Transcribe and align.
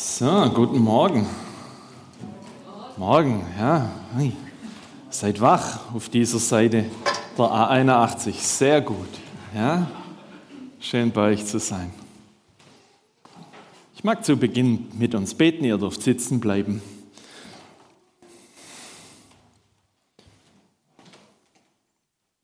So, 0.00 0.48
guten 0.54 0.78
Morgen. 0.78 1.26
Morgen, 2.96 3.44
ja. 3.58 3.90
Seid 5.10 5.40
wach 5.40 5.92
auf 5.92 6.08
dieser 6.08 6.38
Seite 6.38 6.84
der 7.36 7.44
A81. 7.44 8.32
Sehr 8.34 8.80
gut. 8.80 9.08
Ja? 9.52 9.90
Schön 10.78 11.10
bei 11.10 11.32
euch 11.32 11.46
zu 11.46 11.58
sein. 11.58 11.90
Ich 13.96 14.04
mag 14.04 14.24
zu 14.24 14.36
Beginn 14.36 14.86
mit 14.96 15.16
uns 15.16 15.34
beten, 15.34 15.64
ihr 15.64 15.78
dürft 15.78 16.02
sitzen 16.02 16.38
bleiben. 16.38 16.80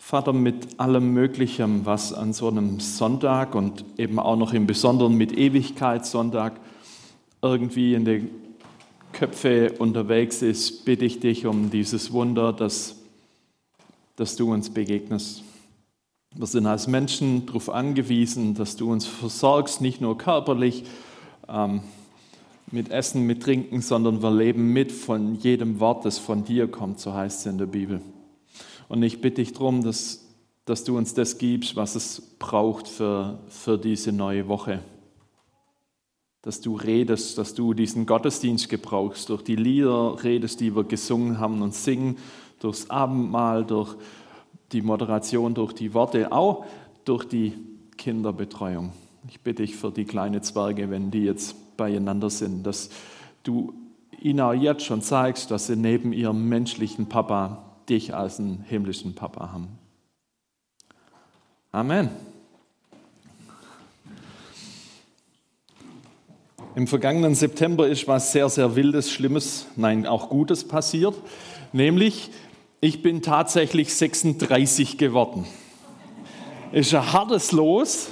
Vater, 0.00 0.32
mit 0.32 0.80
allem 0.80 1.12
Möglichen, 1.12 1.86
was 1.86 2.12
an 2.12 2.32
so 2.32 2.48
einem 2.48 2.80
Sonntag 2.80 3.54
und 3.54 3.84
eben 3.96 4.18
auch 4.18 4.36
noch 4.36 4.52
im 4.52 4.66
Besonderen 4.66 5.14
mit 5.14 5.30
Ewigkeitssonntag 5.30 6.54
irgendwie 7.44 7.92
in 7.92 8.06
den 8.06 8.30
Köpfe 9.12 9.72
unterwegs 9.78 10.40
ist, 10.40 10.86
bitte 10.86 11.04
ich 11.04 11.20
dich 11.20 11.46
um 11.46 11.70
dieses 11.70 12.10
Wunder, 12.12 12.52
dass, 12.52 12.96
dass 14.16 14.34
du 14.34 14.50
uns 14.50 14.70
begegnest. 14.70 15.44
Wir 16.34 16.46
sind 16.46 16.66
als 16.66 16.88
Menschen 16.88 17.46
darauf 17.46 17.68
angewiesen, 17.68 18.54
dass 18.54 18.76
du 18.76 18.90
uns 18.90 19.06
versorgst, 19.06 19.82
nicht 19.82 20.00
nur 20.00 20.16
körperlich 20.18 20.84
ähm, 21.46 21.82
mit 22.72 22.90
Essen, 22.90 23.26
mit 23.26 23.42
Trinken, 23.42 23.82
sondern 23.82 24.22
wir 24.22 24.32
leben 24.32 24.72
mit 24.72 24.90
von 24.90 25.36
jedem 25.36 25.78
Wort, 25.80 26.04
das 26.06 26.18
von 26.18 26.44
dir 26.44 26.66
kommt, 26.66 26.98
so 26.98 27.12
heißt 27.12 27.40
es 27.40 27.46
in 27.46 27.58
der 27.58 27.66
Bibel. 27.66 28.00
Und 28.88 29.02
ich 29.02 29.20
bitte 29.20 29.42
dich 29.42 29.52
darum, 29.52 29.84
dass, 29.84 30.26
dass 30.64 30.82
du 30.82 30.96
uns 30.96 31.12
das 31.12 31.36
gibst, 31.38 31.76
was 31.76 31.94
es 31.94 32.22
braucht 32.38 32.88
für, 32.88 33.38
für 33.48 33.78
diese 33.78 34.12
neue 34.12 34.48
Woche 34.48 34.80
dass 36.44 36.60
du 36.60 36.76
redest, 36.76 37.38
dass 37.38 37.54
du 37.54 37.72
diesen 37.72 38.04
Gottesdienst 38.04 38.68
gebrauchst, 38.68 39.30
durch 39.30 39.42
die 39.42 39.56
Lieder 39.56 40.22
redest, 40.22 40.60
die 40.60 40.76
wir 40.76 40.84
gesungen 40.84 41.40
haben 41.40 41.62
und 41.62 41.72
singen, 41.72 42.18
durchs 42.60 42.90
Abendmahl, 42.90 43.64
durch 43.64 43.96
die 44.70 44.82
Moderation, 44.82 45.54
durch 45.54 45.72
die 45.72 45.94
Worte, 45.94 46.32
auch 46.32 46.66
durch 47.06 47.24
die 47.24 47.54
Kinderbetreuung. 47.96 48.92
Ich 49.26 49.40
bitte 49.40 49.62
dich 49.62 49.74
für 49.74 49.90
die 49.90 50.04
kleinen 50.04 50.42
Zwerge, 50.42 50.90
wenn 50.90 51.10
die 51.10 51.24
jetzt 51.24 51.78
beieinander 51.78 52.28
sind, 52.28 52.66
dass 52.66 52.90
du 53.42 53.72
ihnen 54.20 54.40
auch 54.40 54.52
jetzt 54.52 54.84
schon 54.84 55.00
zeigst, 55.00 55.50
dass 55.50 55.68
sie 55.68 55.76
neben 55.76 56.12
ihrem 56.12 56.46
menschlichen 56.46 57.06
Papa 57.06 57.64
dich 57.88 58.14
als 58.14 58.38
einen 58.38 58.64
himmlischen 58.68 59.14
Papa 59.14 59.50
haben. 59.50 59.78
Amen. 61.72 62.10
Im 66.76 66.88
vergangenen 66.88 67.36
September 67.36 67.86
ist 67.86 68.08
was 68.08 68.32
sehr, 68.32 68.48
sehr 68.48 68.74
Wildes, 68.74 69.08
Schlimmes, 69.12 69.66
nein, 69.76 70.06
auch 70.06 70.28
Gutes 70.28 70.66
passiert. 70.66 71.14
Nämlich, 71.72 72.30
ich 72.80 73.00
bin 73.00 73.22
tatsächlich 73.22 73.94
36 73.94 74.98
geworden. 74.98 75.46
Ist 76.72 76.92
ein 76.92 77.12
hartes 77.12 77.52
Los. 77.52 78.08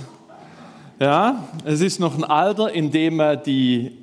Ja, 1.01 1.49
es 1.65 1.81
ist 1.81 1.99
noch 1.99 2.15
ein 2.17 2.23
Alter, 2.23 2.71
in 2.71 2.93
dem 2.93 3.17
man 3.17 3.43
die 3.43 3.99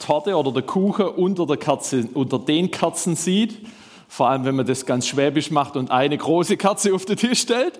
Torte 0.00 0.36
oder 0.36 0.52
der 0.52 0.64
Kuchen 0.64 1.06
unter, 1.06 1.46
der 1.46 1.56
Kerze, 1.56 2.06
unter 2.12 2.38
den 2.38 2.70
Kerzen 2.70 3.16
sieht. 3.16 3.66
Vor 4.06 4.28
allem, 4.28 4.44
wenn 4.44 4.54
man 4.54 4.66
das 4.66 4.84
ganz 4.84 5.06
schwäbisch 5.06 5.50
macht 5.50 5.76
und 5.76 5.90
eine 5.90 6.18
große 6.18 6.58
Kerze 6.58 6.92
auf 6.92 7.06
den 7.06 7.16
Tisch 7.16 7.40
stellt. 7.40 7.78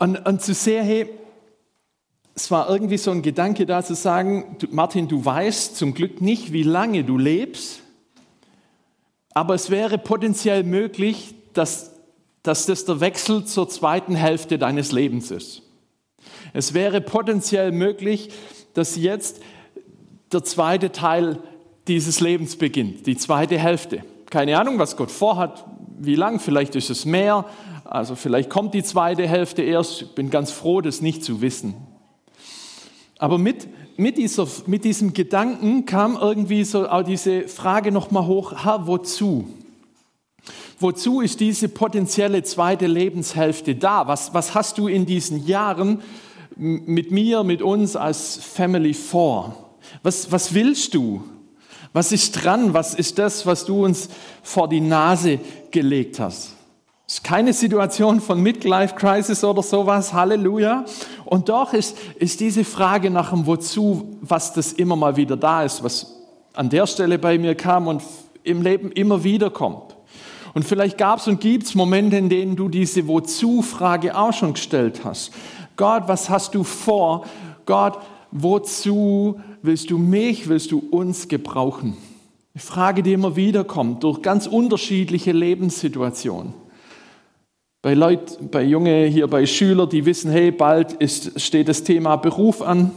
Und, 0.00 0.26
und 0.26 0.42
zu 0.42 0.54
sehen, 0.54 0.84
hey, 0.84 1.08
es 2.36 2.50
war 2.50 2.68
irgendwie 2.68 2.98
so 2.98 3.10
ein 3.10 3.22
Gedanke 3.22 3.64
da 3.64 3.82
zu 3.82 3.94
sagen, 3.94 4.58
Martin, 4.70 5.08
du 5.08 5.24
weißt 5.24 5.74
zum 5.74 5.94
Glück 5.94 6.20
nicht, 6.20 6.52
wie 6.52 6.62
lange 6.62 7.02
du 7.02 7.16
lebst, 7.16 7.80
aber 9.32 9.54
es 9.54 9.70
wäre 9.70 9.96
potenziell 9.96 10.62
möglich, 10.62 11.34
dass, 11.54 11.92
dass 12.42 12.66
das 12.66 12.84
der 12.84 13.00
Wechsel 13.00 13.46
zur 13.46 13.70
zweiten 13.70 14.14
Hälfte 14.14 14.58
deines 14.58 14.92
Lebens 14.92 15.30
ist. 15.30 15.62
Es 16.52 16.74
wäre 16.74 17.00
potenziell 17.00 17.72
möglich, 17.72 18.28
dass 18.74 18.96
jetzt 18.96 19.40
der 20.30 20.44
zweite 20.44 20.92
Teil 20.92 21.38
dieses 21.88 22.20
Lebens 22.20 22.56
beginnt, 22.56 23.06
die 23.06 23.16
zweite 23.16 23.58
Hälfte. 23.58 24.04
Keine 24.28 24.58
Ahnung, 24.58 24.78
was 24.78 24.98
Gott 24.98 25.10
vorhat, 25.10 25.64
wie 25.98 26.16
lang, 26.16 26.38
vielleicht 26.38 26.76
ist 26.76 26.90
es 26.90 27.06
mehr, 27.06 27.46
also 27.84 28.14
vielleicht 28.14 28.50
kommt 28.50 28.74
die 28.74 28.82
zweite 28.82 29.26
Hälfte 29.26 29.62
erst. 29.62 30.02
Ich 30.02 30.14
bin 30.14 30.28
ganz 30.28 30.50
froh, 30.50 30.82
das 30.82 31.00
nicht 31.00 31.24
zu 31.24 31.40
wissen. 31.40 31.74
Aber 33.18 33.38
mit, 33.38 33.66
mit, 33.98 34.18
dieser, 34.18 34.46
mit 34.66 34.84
diesem 34.84 35.12
Gedanken 35.14 35.86
kam 35.86 36.18
irgendwie 36.20 36.64
so 36.64 36.88
auch 36.88 37.02
diese 37.02 37.48
Frage 37.48 37.92
nochmal 37.92 38.26
hoch, 38.26 38.64
Herr, 38.64 38.86
wozu? 38.86 39.48
Wozu 40.78 41.22
ist 41.22 41.40
diese 41.40 41.68
potenzielle 41.68 42.42
zweite 42.42 42.86
Lebenshälfte 42.86 43.74
da? 43.74 44.06
Was, 44.06 44.34
was 44.34 44.54
hast 44.54 44.76
du 44.76 44.88
in 44.88 45.06
diesen 45.06 45.46
Jahren 45.46 46.02
mit 46.56 47.10
mir, 47.10 47.44
mit 47.44 47.62
uns 47.62 47.96
als 47.96 48.36
Family 48.36 48.92
vor? 48.92 49.70
Was, 50.02 50.30
was 50.30 50.52
willst 50.52 50.94
du? 50.94 51.22
Was 51.94 52.12
ist 52.12 52.32
dran? 52.32 52.74
Was 52.74 52.94
ist 52.94 53.18
das, 53.18 53.46
was 53.46 53.64
du 53.64 53.84
uns 53.84 54.10
vor 54.42 54.68
die 54.68 54.82
Nase 54.82 55.40
gelegt 55.70 56.20
hast? 56.20 56.55
Ist 57.16 57.24
keine 57.24 57.54
Situation 57.54 58.20
von 58.20 58.42
Midlife 58.42 58.94
Crisis 58.94 59.42
oder 59.42 59.62
sowas, 59.62 60.12
Halleluja. 60.12 60.84
Und 61.24 61.48
doch 61.48 61.72
ist, 61.72 61.96
ist 62.16 62.40
diese 62.40 62.62
Frage 62.62 63.08
nach 63.08 63.30
dem 63.30 63.46
Wozu, 63.46 64.18
was 64.20 64.52
das 64.52 64.74
immer 64.74 64.96
mal 64.96 65.16
wieder 65.16 65.34
da 65.34 65.62
ist, 65.62 65.82
was 65.82 66.14
an 66.52 66.68
der 66.68 66.86
Stelle 66.86 67.18
bei 67.18 67.38
mir 67.38 67.54
kam 67.54 67.86
und 67.86 68.02
im 68.42 68.60
Leben 68.60 68.92
immer 68.92 69.24
wieder 69.24 69.48
kommt. 69.48 69.96
Und 70.52 70.66
vielleicht 70.66 70.98
gab 70.98 71.20
es 71.20 71.26
und 71.26 71.40
gibt 71.40 71.64
es 71.64 71.74
Momente, 71.74 72.18
in 72.18 72.28
denen 72.28 72.54
du 72.54 72.68
diese 72.68 73.08
Wozu-Frage 73.08 74.14
auch 74.14 74.34
schon 74.34 74.52
gestellt 74.52 75.00
hast. 75.02 75.32
Gott, 75.76 76.02
was 76.08 76.28
hast 76.28 76.54
du 76.54 76.64
vor? 76.64 77.24
Gott, 77.64 77.98
wozu 78.30 79.40
willst 79.62 79.90
du 79.90 79.96
mich, 79.96 80.50
willst 80.50 80.70
du 80.70 80.80
uns 80.90 81.28
gebrauchen? 81.28 81.96
Eine 82.52 82.62
Frage, 82.62 83.02
die 83.02 83.14
immer 83.14 83.36
wieder 83.36 83.64
kommt 83.64 84.04
durch 84.04 84.20
ganz 84.20 84.46
unterschiedliche 84.46 85.32
Lebenssituationen 85.32 86.65
bei 87.86 87.94
Leuten, 87.94 88.48
bei 88.48 88.64
Junge 88.64 89.04
hier, 89.04 89.28
bei 89.28 89.46
Schülern, 89.46 89.88
die 89.88 90.04
wissen, 90.06 90.28
hey, 90.28 90.50
bald 90.50 90.94
ist, 90.94 91.40
steht 91.40 91.68
das 91.68 91.84
Thema 91.84 92.16
Beruf 92.16 92.60
an. 92.60 92.90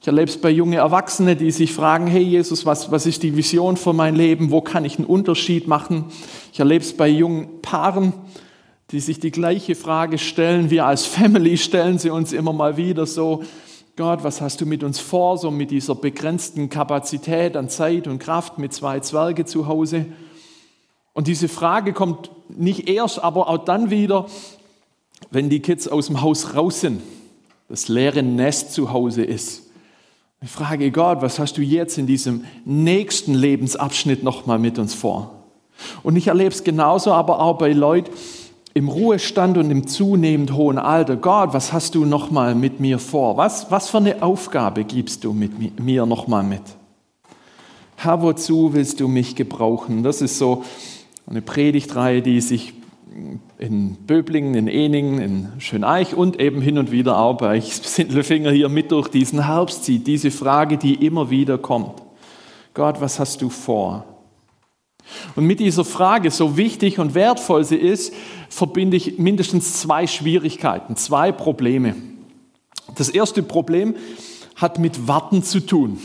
Ich 0.00 0.06
erlebe 0.06 0.30
es 0.30 0.40
bei 0.40 0.50
jungen 0.50 0.74
Erwachsenen, 0.74 1.36
die 1.36 1.50
sich 1.50 1.72
fragen, 1.72 2.06
hey 2.06 2.22
Jesus, 2.22 2.64
was, 2.64 2.92
was 2.92 3.04
ist 3.04 3.24
die 3.24 3.36
Vision 3.36 3.76
für 3.76 3.92
mein 3.92 4.14
Leben? 4.14 4.52
Wo 4.52 4.60
kann 4.60 4.84
ich 4.84 4.96
einen 4.96 5.08
Unterschied 5.08 5.66
machen? 5.66 6.04
Ich 6.52 6.60
erlebe 6.60 6.84
es 6.84 6.96
bei 6.96 7.08
jungen 7.08 7.60
Paaren, 7.62 8.12
die 8.92 9.00
sich 9.00 9.18
die 9.18 9.32
gleiche 9.32 9.74
Frage 9.74 10.18
stellen. 10.18 10.70
Wir 10.70 10.86
als 10.86 11.04
Family 11.04 11.56
stellen 11.56 11.98
sie 11.98 12.10
uns 12.10 12.32
immer 12.32 12.52
mal 12.52 12.76
wieder 12.76 13.06
so, 13.06 13.42
Gott, 13.96 14.22
was 14.22 14.40
hast 14.40 14.60
du 14.60 14.66
mit 14.66 14.84
uns 14.84 15.00
vor, 15.00 15.36
so 15.36 15.50
mit 15.50 15.72
dieser 15.72 15.96
begrenzten 15.96 16.68
Kapazität 16.68 17.56
an 17.56 17.68
Zeit 17.68 18.06
und 18.06 18.20
Kraft 18.20 18.56
mit 18.56 18.72
zwei 18.72 19.00
Zwerge 19.00 19.46
zu 19.46 19.66
Hause? 19.66 20.06
Und 21.18 21.26
diese 21.26 21.48
Frage 21.48 21.92
kommt 21.94 22.30
nicht 22.48 22.88
erst, 22.88 23.24
aber 23.24 23.48
auch 23.48 23.58
dann 23.64 23.90
wieder, 23.90 24.26
wenn 25.32 25.50
die 25.50 25.58
Kids 25.58 25.88
aus 25.88 26.06
dem 26.06 26.22
Haus 26.22 26.54
raus 26.54 26.82
sind, 26.82 27.02
das 27.68 27.88
leere 27.88 28.22
Nest 28.22 28.72
zu 28.72 28.92
Hause 28.92 29.24
ist. 29.24 29.64
Ich 30.40 30.48
frage 30.48 30.92
Gott, 30.92 31.20
was 31.20 31.40
hast 31.40 31.58
du 31.58 31.60
jetzt 31.60 31.98
in 31.98 32.06
diesem 32.06 32.44
nächsten 32.64 33.34
Lebensabschnitt 33.34 34.22
nochmal 34.22 34.60
mit 34.60 34.78
uns 34.78 34.94
vor? 34.94 35.42
Und 36.04 36.14
ich 36.14 36.28
erlebe 36.28 36.54
es 36.54 36.62
genauso, 36.62 37.12
aber 37.12 37.40
auch 37.40 37.58
bei 37.58 37.72
Leuten 37.72 38.12
im 38.72 38.88
Ruhestand 38.88 39.58
und 39.58 39.72
im 39.72 39.88
zunehmend 39.88 40.52
hohen 40.52 40.78
Alter. 40.78 41.16
Gott, 41.16 41.52
was 41.52 41.72
hast 41.72 41.96
du 41.96 42.04
nochmal 42.04 42.54
mit 42.54 42.78
mir 42.78 43.00
vor? 43.00 43.36
Was, 43.36 43.72
was 43.72 43.88
für 43.88 43.98
eine 43.98 44.22
Aufgabe 44.22 44.84
gibst 44.84 45.24
du 45.24 45.32
mit 45.32 45.80
mir 45.80 46.06
nochmal 46.06 46.44
mit? 46.44 46.62
Herr, 47.96 48.22
wozu 48.22 48.72
willst 48.72 49.00
du 49.00 49.08
mich 49.08 49.34
gebrauchen? 49.34 50.04
Das 50.04 50.22
ist 50.22 50.38
so 50.38 50.62
eine 51.28 51.42
Predigtreihe, 51.42 52.22
die 52.22 52.40
sich 52.40 52.74
in 53.58 53.96
Böblingen, 54.06 54.54
in 54.54 54.68
Eningen, 54.68 55.18
in 55.20 55.48
Schöneich 55.58 56.14
und 56.14 56.40
eben 56.40 56.60
hin 56.60 56.78
und 56.78 56.90
wieder 56.90 57.18
auch 57.18 57.36
bei 57.36 57.60
Sindelfinger 57.60 58.50
hier 58.50 58.68
mit 58.68 58.92
durch 58.92 59.08
diesen 59.08 59.44
Herbst 59.44 59.84
zieht. 59.84 60.06
Diese 60.06 60.30
Frage, 60.30 60.78
die 60.78 60.94
immer 61.04 61.30
wieder 61.30 61.58
kommt. 61.58 62.02
Gott, 62.74 63.00
was 63.00 63.18
hast 63.18 63.42
du 63.42 63.50
vor? 63.50 64.04
Und 65.34 65.46
mit 65.46 65.58
dieser 65.58 65.84
Frage, 65.84 66.30
so 66.30 66.56
wichtig 66.56 66.98
und 66.98 67.14
wertvoll 67.14 67.64
sie 67.64 67.76
ist, 67.76 68.12
verbinde 68.48 68.96
ich 68.96 69.18
mindestens 69.18 69.80
zwei 69.80 70.06
Schwierigkeiten, 70.06 70.96
zwei 70.96 71.32
Probleme. 71.32 71.96
Das 72.94 73.08
erste 73.08 73.42
Problem 73.42 73.94
hat 74.54 74.78
mit 74.78 75.08
Warten 75.08 75.42
zu 75.42 75.60
tun. 75.60 75.98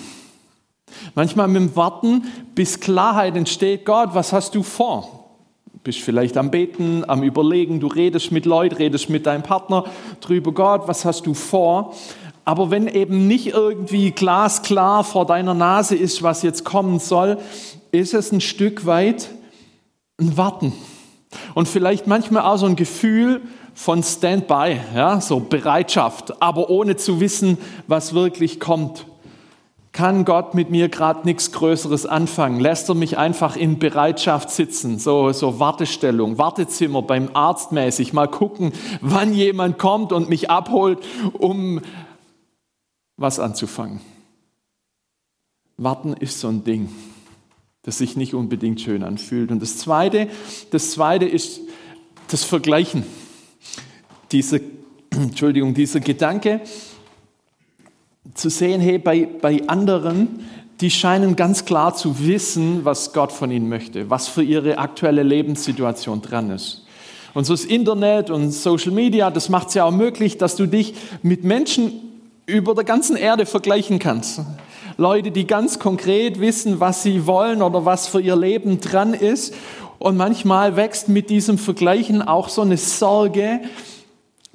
Manchmal 1.15 1.47
mit 1.47 1.61
dem 1.61 1.75
Warten, 1.75 2.25
bis 2.55 2.79
Klarheit 2.79 3.35
entsteht, 3.35 3.85
Gott, 3.85 4.09
was 4.13 4.33
hast 4.33 4.55
du 4.55 4.63
vor? 4.63 5.29
Bist 5.83 5.99
vielleicht 5.99 6.37
am 6.37 6.49
Beten, 6.49 7.03
am 7.07 7.23
Überlegen, 7.23 7.79
du 7.79 7.87
redest 7.87 8.31
mit 8.31 8.45
Leuten, 8.45 8.75
redest 8.75 9.09
mit 9.09 9.25
deinem 9.25 9.43
Partner 9.43 9.83
drüber, 10.21 10.53
Gott, 10.53 10.87
was 10.87 11.03
hast 11.03 11.25
du 11.25 11.33
vor? 11.33 11.93
Aber 12.45 12.71
wenn 12.71 12.87
eben 12.87 13.27
nicht 13.27 13.47
irgendwie 13.47 14.11
glasklar 14.11 15.03
vor 15.03 15.25
deiner 15.25 15.53
Nase 15.53 15.95
ist, 15.95 16.23
was 16.23 16.41
jetzt 16.41 16.63
kommen 16.63 16.99
soll, 16.99 17.37
ist 17.91 18.13
es 18.13 18.31
ein 18.31 18.41
Stück 18.41 18.85
weit 18.85 19.29
ein 20.19 20.37
Warten. 20.37 20.73
Und 21.53 21.67
vielleicht 21.67 22.07
manchmal 22.07 22.43
auch 22.43 22.57
so 22.57 22.65
ein 22.65 22.75
Gefühl 22.75 23.41
von 23.73 24.03
Standby, 24.03 24.79
ja, 24.95 25.19
so 25.19 25.39
Bereitschaft, 25.39 26.41
aber 26.41 26.69
ohne 26.69 26.95
zu 26.95 27.19
wissen, 27.19 27.57
was 27.87 28.13
wirklich 28.13 28.59
kommt. 28.59 29.05
Kann 29.93 30.25
Gott 30.25 30.55
mit 30.55 30.71
mir 30.71 30.89
gerade 30.89 31.21
nichts 31.23 31.51
Größeres 31.51 32.07
anfangen? 32.07 32.59
Lässt 32.59 32.89
er 32.89 32.95
mich 32.95 33.19
einfach 33.19 33.55
in 33.55 33.77
Bereitschaft 33.77 34.49
sitzen, 34.49 34.97
so, 34.97 35.31
so 35.33 35.59
Wartestellung, 35.59 36.39
Wartezimmer 36.39 37.03
beim 37.03 37.29
Arzt 37.35 37.71
mäßig, 37.71 38.11
mal 38.11 38.27
gucken, 38.27 38.73
wann 39.01 39.35
jemand 39.35 39.77
kommt 39.77 40.11
und 40.11 40.29
mich 40.29 40.49
abholt, 40.49 40.97
um 41.33 41.79
was 43.17 43.39
anzufangen. 43.39 44.01
Warten 45.77 46.13
ist 46.13 46.39
so 46.39 46.47
ein 46.47 46.63
Ding, 46.63 46.89
das 47.83 47.99
sich 47.99 48.17
nicht 48.17 48.33
unbedingt 48.33 48.81
schön 48.81 49.03
anfühlt. 49.03 49.51
Und 49.51 49.61
das 49.61 49.77
Zweite, 49.77 50.27
das 50.71 50.89
Zweite 50.89 51.25
ist 51.25 51.61
das 52.29 52.43
Vergleichen. 52.43 53.03
Diese, 54.31 54.59
Entschuldigung, 55.11 55.75
dieser 55.75 55.99
Gedanke 55.99 56.61
zu 58.33 58.49
sehen, 58.49 58.81
hey, 58.81 58.97
bei, 58.97 59.27
bei 59.41 59.61
anderen, 59.67 60.45
die 60.81 60.89
scheinen 60.89 61.35
ganz 61.35 61.65
klar 61.65 61.95
zu 61.95 62.25
wissen, 62.25 62.85
was 62.85 63.13
Gott 63.13 63.31
von 63.31 63.51
ihnen 63.51 63.69
möchte, 63.69 64.09
was 64.09 64.27
für 64.27 64.43
ihre 64.43 64.77
aktuelle 64.77 65.23
Lebenssituation 65.23 66.21
dran 66.21 66.49
ist. 66.49 66.83
Und 67.33 67.45
so 67.45 67.53
das 67.53 67.65
Internet 67.65 68.29
und 68.29 68.51
Social 68.51 68.91
Media, 68.91 69.31
das 69.31 69.49
macht 69.49 69.69
es 69.69 69.73
ja 69.73 69.85
auch 69.85 69.91
möglich, 69.91 70.37
dass 70.37 70.55
du 70.55 70.67
dich 70.67 70.93
mit 71.21 71.43
Menschen 71.43 71.91
über 72.45 72.75
der 72.75 72.83
ganzen 72.83 73.15
Erde 73.15 73.45
vergleichen 73.45 73.99
kannst. 73.99 74.41
Leute, 74.97 75.31
die 75.31 75.47
ganz 75.47 75.79
konkret 75.79 76.39
wissen, 76.39 76.79
was 76.79 77.01
sie 77.01 77.25
wollen 77.25 77.61
oder 77.61 77.85
was 77.85 78.07
für 78.07 78.21
ihr 78.21 78.35
Leben 78.35 78.79
dran 78.79 79.13
ist. 79.13 79.55
Und 79.97 80.17
manchmal 80.17 80.75
wächst 80.75 81.09
mit 81.09 81.29
diesem 81.29 81.57
Vergleichen 81.57 82.21
auch 82.21 82.49
so 82.49 82.61
eine 82.61 82.77
Sorge, 82.77 83.61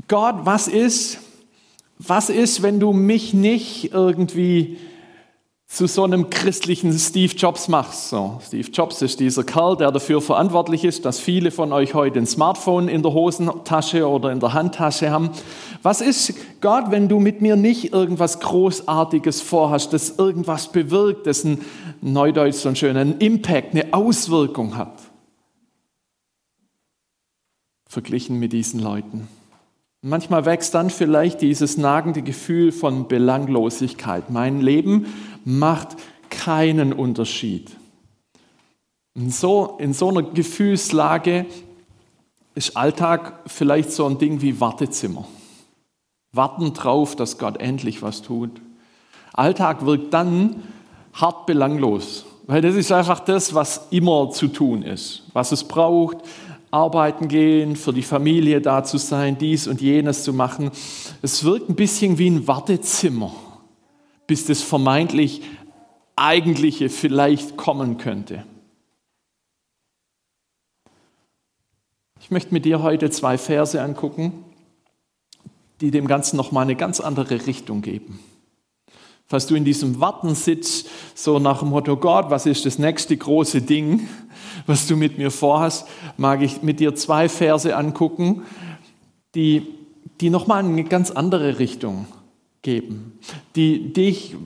Gott, 0.07 0.37
was 0.45 0.69
ist, 0.69 1.19
was 1.99 2.31
ist, 2.31 2.63
wenn 2.63 2.81
du 2.81 2.93
mich 2.93 3.35
nicht 3.35 3.93
irgendwie 3.93 4.79
zu 5.69 5.87
so 5.87 6.03
einem 6.03 6.31
christlichen 6.31 6.99
Steve 6.99 7.35
Jobs 7.35 7.69
machst. 7.69 8.09
So, 8.09 8.41
Steve 8.45 8.71
Jobs 8.71 9.03
ist 9.03 9.21
dieser 9.21 9.45
Kerl, 9.45 9.77
der 9.77 9.93
dafür 9.93 10.23
verantwortlich 10.23 10.83
ist, 10.83 11.05
dass 11.05 11.21
viele 11.21 11.51
von 11.51 11.73
euch 11.73 11.93
heute 11.93 12.19
ein 12.19 12.27
Smartphone 12.27 12.89
in 12.89 13.03
der 13.03 13.13
Hosentasche 13.13 14.09
oder 14.09 14.33
in 14.33 14.41
der 14.41 14.55
Handtasche 14.55 15.11
haben. 15.11 15.31
Was 15.83 16.01
ist, 16.01 16.35
Gott, 16.63 16.85
wenn 16.91 17.09
du 17.09 17.21
mit 17.21 17.43
mir 17.43 17.57
nicht 17.57 17.93
irgendwas 17.93 18.41
Großartiges 18.41 19.43
vorhast, 19.43 19.93
das 19.93 20.19
irgendwas 20.19 20.73
bewirkt, 20.73 21.27
das 21.27 21.45
ein 21.45 21.61
Neudeutsch 22.01 22.57
so 22.57 22.71
ein 22.71 22.77
schönen 22.77 23.19
Impact, 23.19 23.73
eine 23.75 23.93
Auswirkung 23.93 24.77
hat? 24.77 24.99
Verglichen 27.87 28.39
mit 28.39 28.55
diesen 28.55 28.81
Leuten. 28.81 29.29
Manchmal 30.03 30.45
wächst 30.45 30.75
dann 30.75 30.91
vielleicht 30.91 31.41
dieses 31.41 31.77
nagende 31.77 32.23
Gefühl 32.23 32.71
von 32.71 33.09
Belanglosigkeit. 33.09 34.31
Mein 34.31 34.61
Leben 34.61 35.07
macht 35.45 35.97
keinen 36.31 36.93
Unterschied. 36.93 37.71
In 39.15 39.31
so, 39.31 39.77
in 39.81 39.93
so 39.93 40.11
einer 40.11 40.23
Gefühlslage 40.23 41.47
ist 42.55 42.77
Alltag 42.77 43.41
vielleicht 43.47 43.91
so 43.91 44.07
ein 44.07 44.19
Ding 44.19 44.41
wie 44.41 44.61
Wartezimmer. 44.61 45.27
Warten 46.33 46.75
drauf, 46.75 47.17
dass 47.17 47.39
Gott 47.39 47.57
endlich 47.57 48.01
was 48.01 48.23
tut. 48.23 48.51
Alltag 49.33 49.85
wirkt 49.85 50.15
dann 50.15 50.63
hart 51.13 51.47
belanglos, 51.47 52.25
weil 52.47 52.61
das 52.61 52.77
ist 52.77 52.93
einfach 52.93 53.19
das, 53.19 53.53
was 53.55 53.89
immer 53.91 54.31
zu 54.31 54.47
tun 54.47 54.83
ist, 54.83 55.25
was 55.33 55.51
es 55.51 55.65
braucht, 55.65 56.19
arbeiten 56.71 57.29
gehen, 57.29 57.77
für 57.77 57.93
die 57.93 58.03
Familie 58.03 58.61
da 58.61 58.85
zu 58.85 58.99
sein, 58.99 59.39
dies 59.39 59.67
und 59.67 59.81
jenes 59.81 60.25
zu 60.25 60.33
machen. 60.33 60.71
Es 61.23 61.45
wirkt 61.45 61.69
ein 61.69 61.77
bisschen 61.77 62.19
wie 62.19 62.29
ein 62.29 62.47
Wartezimmer, 62.47 63.33
bis 64.27 64.45
das 64.47 64.63
vermeintlich 64.63 65.43
Eigentliche 66.17 66.89
vielleicht 66.89 67.57
kommen 67.57 67.97
könnte. 67.97 68.45
Ich 72.21 72.31
möchte 72.31 72.53
mit 72.53 72.65
dir 72.65 72.83
heute 72.83 73.11
zwei 73.11 73.39
Verse 73.39 73.81
angucken, 73.81 74.45
die 75.81 75.91
dem 75.91 76.07
Ganzen 76.07 76.37
nochmal 76.37 76.65
eine 76.65 76.77
ganz 76.77 77.01
andere 77.01 77.47
Richtung 77.47 77.81
geben. 77.81 78.19
Falls 79.27 79.47
du 79.47 79.55
in 79.55 79.65
diesem 79.65 80.01
Warten 80.01 80.35
sitzt, 80.35 80.89
so 81.15 81.39
nach 81.39 81.61
dem 81.61 81.69
Motto, 81.69 81.97
Gott, 81.97 82.31
was 82.31 82.47
ist 82.47 82.67
das 82.67 82.79
nächste 82.79 83.17
große 83.17 83.63
Ding, 83.63 84.09
was 84.69 84.87
du 84.87 84.97
mit 84.97 85.19
mir 85.19 85.31
vorhast, 85.31 85.89
mag 86.17 86.43
ich 86.43 86.63
mit 86.63 86.79
dir 86.79 86.95
zwei 86.95 87.29
Verse 87.29 87.75
angucken, 87.75 88.43
die, 89.35 89.67
die 90.21 90.31
nochmal 90.31 90.65
eine 90.65 90.85
ganz 90.85 91.11
andere 91.11 91.59
Richtung 91.59 92.07
geben, 92.63 93.19
die 93.57 93.93
dich 93.93 94.37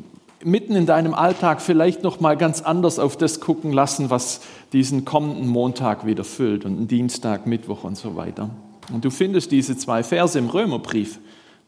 mitten 0.45 0.75
in 0.75 0.87
deinem 0.87 1.15
Alltag 1.15 1.61
vielleicht 1.61 2.03
nochmal 2.03 2.37
ganz 2.37 2.63
anders 2.63 2.99
auf 2.99 3.17
das 3.17 3.41
gucken 3.41 3.73
lassen, 3.73 4.11
was 4.11 4.41
diesen 4.73 5.05
kommenden 5.05 5.47
Montag 5.47 6.07
wieder 6.07 6.25
füllt 6.25 6.65
und 6.65 6.89
Dienstag, 6.89 7.47
Mittwoch 7.47 7.85
und 7.85 7.97
so 7.97 8.17
weiter. 8.17 8.51
Und 8.93 9.05
du 9.05 9.11
findest 9.11 9.53
diese 9.53 9.77
zwei 9.77 10.03
Verse 10.03 10.39
im 10.39 10.49
Römerbrief, 10.49 11.19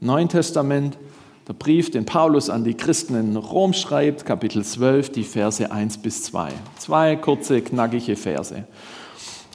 Neuen 0.01 0.29
Testament, 0.29 0.99
der 1.47 1.53
Brief, 1.53 1.91
den 1.91 2.07
Paulus 2.07 2.49
an 2.49 2.65
die 2.65 2.75
Christen 2.75 3.15
in 3.15 3.37
Rom 3.37 3.75
schreibt, 3.75 4.25
Kapitel 4.25 4.65
12, 4.65 5.11
die 5.11 5.25
Verse 5.25 5.71
1 5.71 5.99
bis 5.99 6.23
2. 6.25 6.53
Zwei 6.79 7.17
kurze, 7.17 7.61
knackige 7.61 8.17
Verse. 8.17 8.65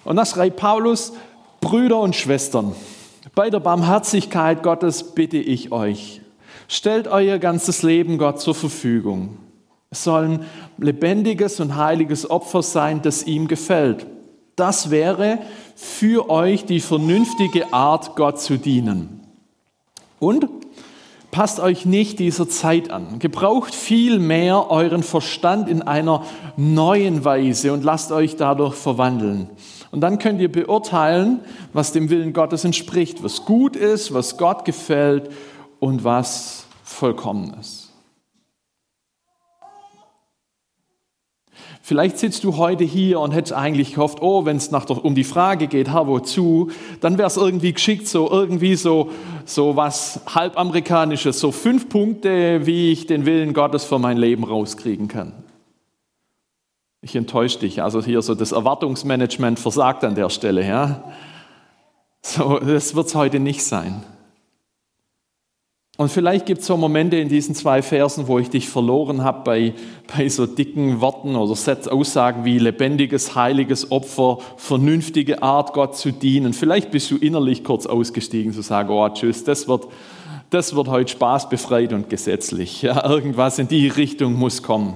Und 0.03 0.15
da 0.15 0.25
schreibt 0.25 0.57
Paulus, 0.57 1.13
Brüder 1.61 1.99
und 1.99 2.15
Schwestern, 2.15 2.75
bei 3.35 3.49
der 3.49 3.59
Barmherzigkeit 3.59 4.63
Gottes 4.63 5.03
bitte 5.03 5.37
ich 5.37 5.71
euch, 5.71 6.21
stellt 6.67 7.07
euer 7.07 7.39
ganzes 7.39 7.81
Leben 7.81 8.17
Gott 8.17 8.39
zur 8.39 8.55
Verfügung. 8.55 9.37
Es 9.89 10.03
soll 10.03 10.25
ein 10.25 10.45
lebendiges 10.77 11.59
und 11.59 11.75
heiliges 11.75 12.29
Opfer 12.29 12.61
sein, 12.61 13.01
das 13.01 13.23
ihm 13.23 13.47
gefällt. 13.47 14.05
Das 14.55 14.91
wäre 14.91 15.39
für 15.75 16.29
euch 16.29 16.65
die 16.65 16.81
vernünftige 16.81 17.73
Art, 17.73 18.15
Gott 18.15 18.39
zu 18.39 18.57
dienen. 18.57 19.21
Und 20.19 20.47
Passt 21.31 21.59
euch 21.59 21.85
nicht 21.85 22.17
dieser 22.17 22.49
Zeit 22.49 22.89
an. 22.89 23.19
Gebraucht 23.19 23.75
viel 23.75 24.17
mehr 24.17 24.71
euren 24.71 25.03
Verstand 25.03 25.69
in 25.69 25.83
einer 25.83 26.23
neuen 26.57 27.23
Weise 27.23 27.71
und 27.71 27.83
lasst 27.83 28.11
euch 28.11 28.35
dadurch 28.35 28.73
verwandeln. 28.73 29.47
Und 29.91 30.01
dann 30.01 30.17
könnt 30.17 30.41
ihr 30.41 30.51
beurteilen, 30.51 31.39
was 31.71 31.91
dem 31.91 32.09
Willen 32.09 32.33
Gottes 32.33 32.65
entspricht, 32.65 33.23
was 33.23 33.45
gut 33.45 33.75
ist, 33.75 34.13
was 34.13 34.37
Gott 34.37 34.65
gefällt 34.65 35.29
und 35.79 36.03
was 36.03 36.65
vollkommen 36.83 37.55
ist. 37.59 37.88
Vielleicht 41.89 42.19
sitzt 42.19 42.43
du 42.43 42.57
heute 42.57 42.83
hier 42.83 43.19
und 43.19 43.31
hättest 43.31 43.51
eigentlich 43.51 43.95
gehofft, 43.95 44.21
oh, 44.21 44.45
wenn 44.45 44.57
es 44.57 44.67
um 44.67 45.15
die 45.15 45.23
Frage 45.23 45.65
geht, 45.65 45.89
Herr, 45.89 46.05
wozu, 46.05 46.69
dann 47.01 47.17
wäre 47.17 47.25
es 47.25 47.35
irgendwie 47.35 47.73
geschickt, 47.73 48.07
so 48.07 48.29
irgendwie 48.29 48.75
so, 48.75 49.09
so 49.43 49.75
was 49.75 50.21
halbamerikanisches, 50.27 51.39
so 51.39 51.51
fünf 51.51 51.89
Punkte, 51.89 52.67
wie 52.67 52.91
ich 52.91 53.07
den 53.07 53.25
Willen 53.25 53.55
Gottes 53.55 53.85
für 53.85 53.97
mein 53.97 54.17
Leben 54.17 54.43
rauskriegen 54.43 55.07
kann. 55.07 55.33
Ich 57.01 57.15
enttäusche 57.15 57.57
dich, 57.57 57.81
also 57.81 58.03
hier 58.03 58.21
so 58.21 58.35
das 58.35 58.51
Erwartungsmanagement 58.51 59.59
versagt 59.59 60.03
an 60.03 60.13
der 60.13 60.29
Stelle, 60.29 60.67
ja. 60.67 61.03
So, 62.21 62.59
das 62.59 62.93
wird 62.93 63.07
es 63.07 63.15
heute 63.15 63.39
nicht 63.39 63.63
sein. 63.63 64.03
Und 65.99 66.07
vielleicht 66.07 66.45
gibt 66.45 66.61
es 66.61 66.67
so 66.67 66.77
Momente 66.77 67.17
in 67.17 67.27
diesen 67.27 67.55
zwei 67.55 67.81
Versen, 67.81 68.29
wo 68.29 68.39
ich 68.39 68.49
dich 68.49 68.69
verloren 68.69 69.21
habe 69.21 69.43
bei, 69.43 69.73
bei 70.15 70.29
so 70.29 70.45
dicken 70.45 71.01
Worten 71.01 71.35
oder 71.35 71.57
Aussagen 71.91 72.45
wie 72.45 72.57
lebendiges, 72.57 73.35
heiliges 73.35 73.91
Opfer, 73.91 74.37
vernünftige 74.55 75.43
Art, 75.43 75.73
Gott 75.73 75.97
zu 75.97 76.11
dienen. 76.13 76.53
Vielleicht 76.53 76.91
bist 76.91 77.11
du 77.11 77.17
innerlich 77.17 77.65
kurz 77.65 77.85
ausgestiegen 77.85 78.53
zu 78.53 78.61
sagen, 78.61 78.91
oh 78.91 79.09
tschüss, 79.09 79.43
das 79.43 79.67
wird, 79.67 79.87
das 80.51 80.73
wird 80.73 80.87
heute 80.87 81.11
Spaß 81.11 81.49
befreit 81.49 81.91
und 81.91 82.09
gesetzlich. 82.09 82.81
Ja, 82.81 83.05
irgendwas 83.09 83.59
in 83.59 83.67
die 83.67 83.89
Richtung 83.89 84.35
muss 84.35 84.63
kommen. 84.63 84.95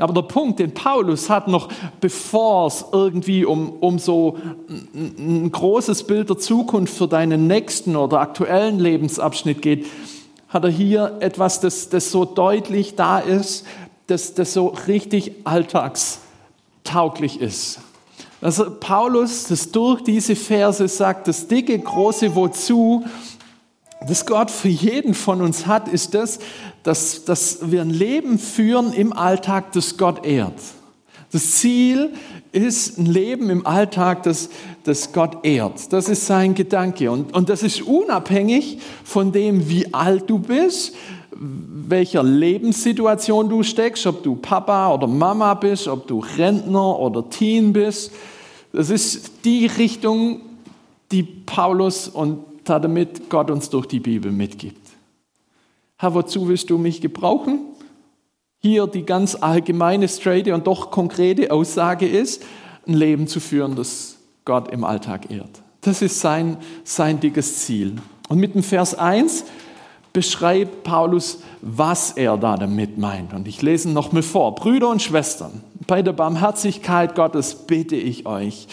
Aber 0.00 0.12
der 0.12 0.22
Punkt, 0.22 0.58
den 0.58 0.72
Paulus 0.72 1.28
hat 1.28 1.48
noch, 1.48 1.68
bevor 2.00 2.66
es 2.66 2.84
irgendwie 2.92 3.44
um, 3.44 3.70
um 3.80 3.98
so 3.98 4.38
ein, 4.68 5.44
ein 5.44 5.52
großes 5.52 6.04
Bild 6.04 6.30
der 6.30 6.38
Zukunft 6.38 6.96
für 6.96 7.08
deinen 7.08 7.46
nächsten 7.46 7.96
oder 7.96 8.20
aktuellen 8.20 8.78
Lebensabschnitt 8.78 9.62
geht, 9.62 9.86
hat 10.48 10.64
er 10.64 10.70
hier 10.70 11.18
etwas, 11.20 11.60
das, 11.60 11.88
das 11.88 12.10
so 12.10 12.24
deutlich 12.24 12.96
da 12.96 13.18
ist, 13.18 13.64
das, 14.06 14.34
das 14.34 14.52
so 14.52 14.74
richtig 14.88 15.32
alltagstauglich 15.44 17.40
ist. 17.40 17.80
Also 18.40 18.70
Paulus, 18.70 19.44
das 19.44 19.70
durch 19.70 20.02
diese 20.02 20.34
Verse 20.34 20.88
sagt, 20.88 21.28
das 21.28 21.46
dicke, 21.46 21.78
große 21.78 22.34
Wozu 22.34 23.04
das 24.06 24.26
Gott 24.26 24.50
für 24.50 24.68
jeden 24.68 25.14
von 25.14 25.42
uns 25.42 25.66
hat, 25.66 25.88
ist 25.88 26.14
das, 26.14 26.38
dass, 26.82 27.24
dass 27.24 27.70
wir 27.70 27.82
ein 27.82 27.90
Leben 27.90 28.38
führen 28.38 28.92
im 28.92 29.12
Alltag, 29.12 29.72
das 29.72 29.96
Gott 29.96 30.24
ehrt. 30.24 30.54
Das 31.32 31.52
Ziel 31.52 32.10
ist 32.50 32.98
ein 32.98 33.06
Leben 33.06 33.50
im 33.50 33.66
Alltag, 33.66 34.24
das, 34.24 34.50
das 34.84 35.12
Gott 35.12 35.44
ehrt. 35.44 35.92
Das 35.92 36.08
ist 36.08 36.26
sein 36.26 36.54
Gedanke. 36.54 37.10
Und, 37.10 37.34
und 37.36 37.48
das 37.48 37.62
ist 37.62 37.82
unabhängig 37.82 38.78
von 39.04 39.30
dem, 39.30 39.68
wie 39.68 39.94
alt 39.94 40.28
du 40.28 40.38
bist, 40.38 40.94
welcher 41.32 42.22
Lebenssituation 42.22 43.48
du 43.48 43.62
steckst, 43.62 44.06
ob 44.06 44.22
du 44.22 44.34
Papa 44.36 44.92
oder 44.92 45.06
Mama 45.06 45.54
bist, 45.54 45.86
ob 45.86 46.08
du 46.08 46.24
Rentner 46.36 46.98
oder 46.98 47.28
Teen 47.30 47.72
bist. 47.72 48.12
Das 48.72 48.90
ist 48.90 49.44
die 49.44 49.66
Richtung, 49.66 50.40
die 51.12 51.22
Paulus 51.22 52.08
und 52.08 52.49
damit 52.68 53.30
Gott 53.30 53.50
uns 53.50 53.70
durch 53.70 53.86
die 53.86 54.00
Bibel 54.00 54.30
mitgibt. 54.32 54.90
Herr, 55.96 56.14
wozu 56.14 56.48
willst 56.48 56.70
du 56.70 56.78
mich 56.78 57.00
gebrauchen? 57.00 57.60
Hier 58.60 58.86
die 58.86 59.04
ganz 59.04 59.34
allgemeine, 59.34 60.08
straighte 60.08 60.54
und 60.54 60.66
doch 60.66 60.90
konkrete 60.90 61.50
Aussage 61.50 62.06
ist, 62.06 62.42
ein 62.86 62.94
Leben 62.94 63.26
zu 63.26 63.40
führen, 63.40 63.76
das 63.76 64.16
Gott 64.44 64.70
im 64.72 64.84
Alltag 64.84 65.30
ehrt. 65.30 65.62
Das 65.80 66.02
ist 66.02 66.20
sein, 66.20 66.56
sein 66.84 67.20
dickes 67.20 67.60
Ziel. 67.60 67.96
Und 68.28 68.38
mit 68.38 68.54
dem 68.54 68.62
Vers 68.62 68.94
1 68.94 69.44
beschreibt 70.12 70.82
Paulus, 70.82 71.42
was 71.62 72.12
er 72.12 72.36
da 72.36 72.56
damit 72.56 72.98
meint. 72.98 73.32
Und 73.32 73.46
ich 73.46 73.62
lese 73.62 73.88
noch 73.90 74.12
mal 74.12 74.22
vor. 74.22 74.54
Brüder 74.54 74.88
und 74.88 75.02
Schwestern, 75.02 75.62
bei 75.86 76.02
der 76.02 76.12
Barmherzigkeit 76.12 77.14
Gottes 77.14 77.54
bitte 77.54 77.96
ich 77.96 78.26
euch, 78.26 78.68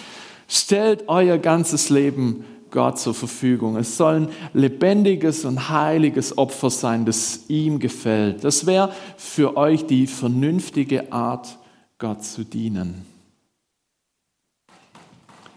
stellt 0.48 1.08
euer 1.08 1.38
ganzes 1.38 1.89
Leben 1.89 2.46
Gott 2.72 3.00
zur 3.00 3.14
Verfügung. 3.14 3.78
Es 3.78 3.98
soll 3.98 4.16
ein 4.16 4.30
lebendiges 4.54 5.46
und 5.46 5.70
heiliges 5.70 6.38
Opfer 6.38 6.70
sein, 6.70 7.06
das 7.06 7.46
ihm 7.48 7.80
gefällt. 7.80 8.44
Das 8.44 8.66
wäre 8.66 8.92
für 9.18 9.58
euch 9.58 9.86
die 9.86 10.08
vernünftige 10.08 11.12
Art, 11.12 11.58
Gott 11.98 12.24
zu 12.24 12.44
dienen. 12.44 13.06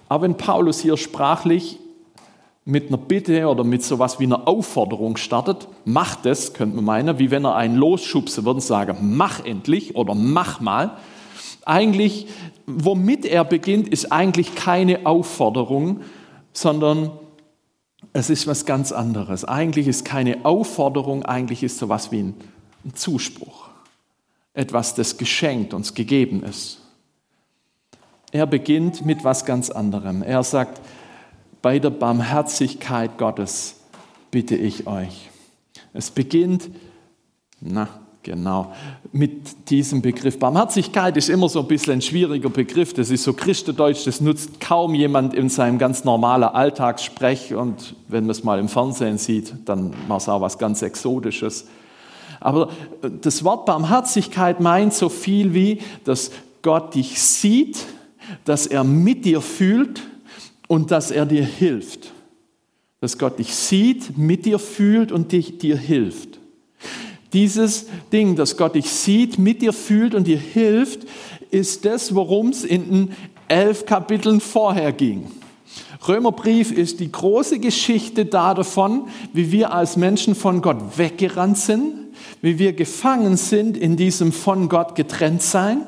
Aber 0.09 0.25
wenn 0.25 0.37
Paulus 0.37 0.81
hier 0.81 0.97
sprachlich 0.97 1.79
mit 2.65 2.89
einer 2.89 2.99
Bitte 2.99 3.47
oder 3.47 3.65
mit 3.65 3.83
so 3.83 3.95
etwas 3.97 4.19
wie 4.21 4.25
einer 4.25 4.49
Aufforderung 4.49 5.17
startet, 5.17 5.69
macht 5.85 6.27
es, 6.27 6.53
könnte 6.53 6.77
man 6.77 6.85
meinen, 6.85 7.19
wie 7.19 7.31
wenn 7.31 7.45
er 7.45 7.57
einen 7.57 7.77
losschubsen 7.77 8.45
würde 8.45 8.57
und 8.57 8.63
sagen, 8.63 8.97
mach 9.17 9.45
endlich 9.45 9.97
oder 9.97 10.15
mach 10.15 10.61
mal. 10.61 10.97
Eigentlich, 11.65 12.27
womit 12.67 13.25
er 13.25 13.45
beginnt, 13.45 13.89
ist 13.89 14.11
eigentlich 14.11 14.55
keine 14.55 15.07
Aufforderung, 15.07 16.01
sondern 16.53 17.11
es 18.13 18.31
ist 18.31 18.47
was 18.47 18.67
ganz 18.67 18.93
anderes. 18.93 19.45
Eigentlich 19.45 19.87
ist 19.87 20.05
keine 20.05 20.45
Aufforderung, 20.45 21.25
eigentlich 21.25 21.63
ist 21.63 21.79
so 21.79 21.87
etwas 21.87 22.11
wie 22.13 22.23
ein, 22.23 22.35
ein 22.85 22.95
Zuspruch. 22.95 23.69
Etwas, 24.55 24.95
das 24.95 25.17
geschenkt, 25.17 25.75
uns 25.75 25.95
gegeben 25.95 26.43
ist. 26.43 26.81
Er 28.33 28.47
beginnt 28.47 29.05
mit 29.05 29.25
was 29.25 29.45
ganz 29.45 29.71
anderem. 29.71 30.23
Er 30.23 30.43
sagt, 30.43 30.81
bei 31.63 31.79
der 31.79 31.91
Barmherzigkeit 31.91 33.19
Gottes 33.19 33.77
bitte 34.31 34.57
ich 34.57 34.87
euch. 34.87 35.31
Es 35.93 36.11
beginnt, 36.11 36.71
na 37.61 38.00
genau, 38.23 38.73
mit 39.13 39.71
diesem 39.71 40.03
Begriff. 40.03 40.39
Barmherzigkeit 40.39 41.17
ist 41.17 41.29
immer 41.29 41.49
so 41.49 41.61
ein 41.61 41.67
bisschen 41.67 41.95
ein 41.95 42.03
schwieriger 42.03 42.51
Begriff. 42.51 42.93
Das 42.95 43.11
ist 43.11 43.25
so 43.25 43.33
Christendeutsch, 43.33 44.07
das 44.07 44.21
nutzt 44.21 44.61
kaum 44.61 44.95
jemand 44.95 45.35
in 45.35 45.49
seinem 45.49 45.79
ganz 45.79 46.05
normalen 46.05 46.45
Alltagssprech. 46.45 47.55
Und 47.55 47.95
wenn 48.09 48.25
man 48.25 48.31
es 48.31 48.45
mal 48.45 48.59
im 48.59 48.69
Fernsehen 48.69 49.19
sieht, 49.19 49.55
dann 49.65 49.95
war 50.09 50.19
es 50.19 50.29
auch 50.29 50.41
was 50.41 50.59
ganz 50.59 50.83
Exotisches. 50.83 51.67
Aber 52.41 52.71
das 53.21 53.45
Wort 53.45 53.67
Barmherzigkeit 53.67 54.61
meint 54.61 54.95
so 54.95 55.09
viel 55.09 55.53
wie, 55.53 55.81
dass 56.05 56.31
Gott 56.63 56.95
dich 56.95 57.21
sieht, 57.21 57.79
dass 58.45 58.67
er 58.67 58.85
mit 58.85 59.25
dir 59.25 59.41
fühlt 59.41 60.03
und 60.67 60.91
dass 60.91 61.11
er 61.11 61.27
dir 61.27 61.45
hilft. 61.45 62.13
Dass 63.01 63.19
Gott 63.19 63.39
dich 63.39 63.55
sieht, 63.55 64.17
mit 64.17 64.47
dir 64.47 64.59
fühlt 64.59 65.13
und 65.13 65.33
dich, 65.33 65.59
dir 65.59 65.77
hilft. 65.77 66.40
Dieses 67.33 67.87
Ding, 68.13 68.37
dass 68.37 68.57
Gott 68.57 68.75
dich 68.75 68.91
sieht, 68.91 69.39
mit 69.39 69.63
dir 69.63 69.73
fühlt 69.73 70.15
und 70.15 70.27
dir 70.27 70.39
hilft, 70.39 71.07
ist 71.51 71.85
das, 71.85 72.15
worum 72.15 72.49
es 72.49 72.65
in 72.65 72.91
den 72.91 73.13
elf 73.49 73.87
Kapiteln 73.87 74.41
vorher 74.41 74.93
ging. 74.93 75.31
Römerbrief 76.07 76.73
ist 76.73 77.01
die 77.01 77.13
große 77.13 77.59
Geschichte 77.59 78.25
da 78.25 78.55
davon, 78.55 79.09
wie 79.33 79.53
wir 79.53 79.73
als 79.73 79.97
Menschen 79.97 80.35
von 80.35 80.63
Gott 80.63 80.99
weggerannt 80.99 81.59
sind, 81.59 81.95
wie 82.41 82.59
wir 82.59 82.73
gefangen 82.73 83.37
sind 83.37 83.77
in 83.77 83.97
diesem 83.97 84.33
von 84.33 84.69
Gott 84.69 84.95
getrennt 84.95 85.43
sein 85.43 85.83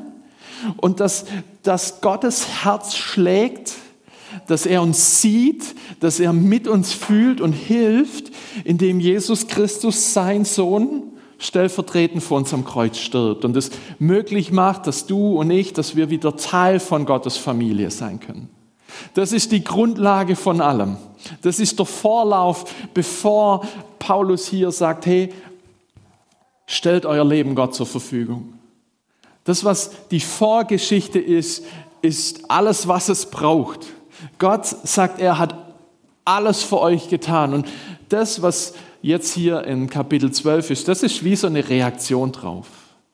und 0.76 1.00
dass, 1.00 1.24
dass 1.62 2.00
Gottes 2.00 2.64
Herz 2.64 2.94
schlägt 2.94 3.74
dass 4.46 4.66
er 4.66 4.82
uns 4.82 5.20
sieht, 5.20 5.74
dass 6.00 6.20
er 6.20 6.32
mit 6.32 6.66
uns 6.66 6.92
fühlt 6.92 7.40
und 7.40 7.52
hilft, 7.52 8.30
indem 8.64 9.00
Jesus 9.00 9.46
Christus, 9.46 10.14
sein 10.14 10.44
Sohn, 10.44 11.11
stellvertretend 11.42 12.22
vor 12.22 12.38
uns 12.38 12.54
am 12.54 12.64
Kreuz 12.64 12.98
stirbt 12.98 13.44
und 13.44 13.56
es 13.56 13.70
möglich 13.98 14.52
macht, 14.52 14.86
dass 14.86 15.06
du 15.06 15.38
und 15.38 15.50
ich, 15.50 15.72
dass 15.72 15.96
wir 15.96 16.10
wieder 16.10 16.36
Teil 16.36 16.80
von 16.80 17.04
Gottes 17.04 17.36
Familie 17.36 17.90
sein 17.90 18.20
können. 18.20 18.48
Das 19.14 19.32
ist 19.32 19.52
die 19.52 19.64
Grundlage 19.64 20.36
von 20.36 20.60
allem. 20.60 20.96
Das 21.42 21.58
ist 21.58 21.78
der 21.78 21.86
Vorlauf, 21.86 22.64
bevor 22.94 23.66
Paulus 23.98 24.46
hier 24.46 24.70
sagt, 24.70 25.06
hey, 25.06 25.32
stellt 26.66 27.06
euer 27.06 27.24
Leben 27.24 27.54
Gott 27.54 27.74
zur 27.74 27.86
Verfügung. 27.86 28.54
Das, 29.44 29.64
was 29.64 29.90
die 30.10 30.20
Vorgeschichte 30.20 31.18
ist, 31.18 31.64
ist 32.02 32.50
alles, 32.50 32.86
was 32.86 33.08
es 33.08 33.26
braucht 33.26 33.86
Gott 34.38 34.66
sagt, 34.66 35.20
er 35.20 35.38
hat 35.38 35.54
alles 36.24 36.62
für 36.62 36.80
euch 36.80 37.08
getan. 37.08 37.54
Und 37.54 37.68
das, 38.08 38.42
was 38.42 38.74
jetzt 39.02 39.34
hier 39.34 39.64
in 39.64 39.90
Kapitel 39.90 40.30
12 40.30 40.70
ist, 40.70 40.88
das 40.88 41.02
ist 41.02 41.22
wie 41.24 41.36
so 41.36 41.48
eine 41.48 41.68
Reaktion 41.68 42.32
drauf. 42.32 42.66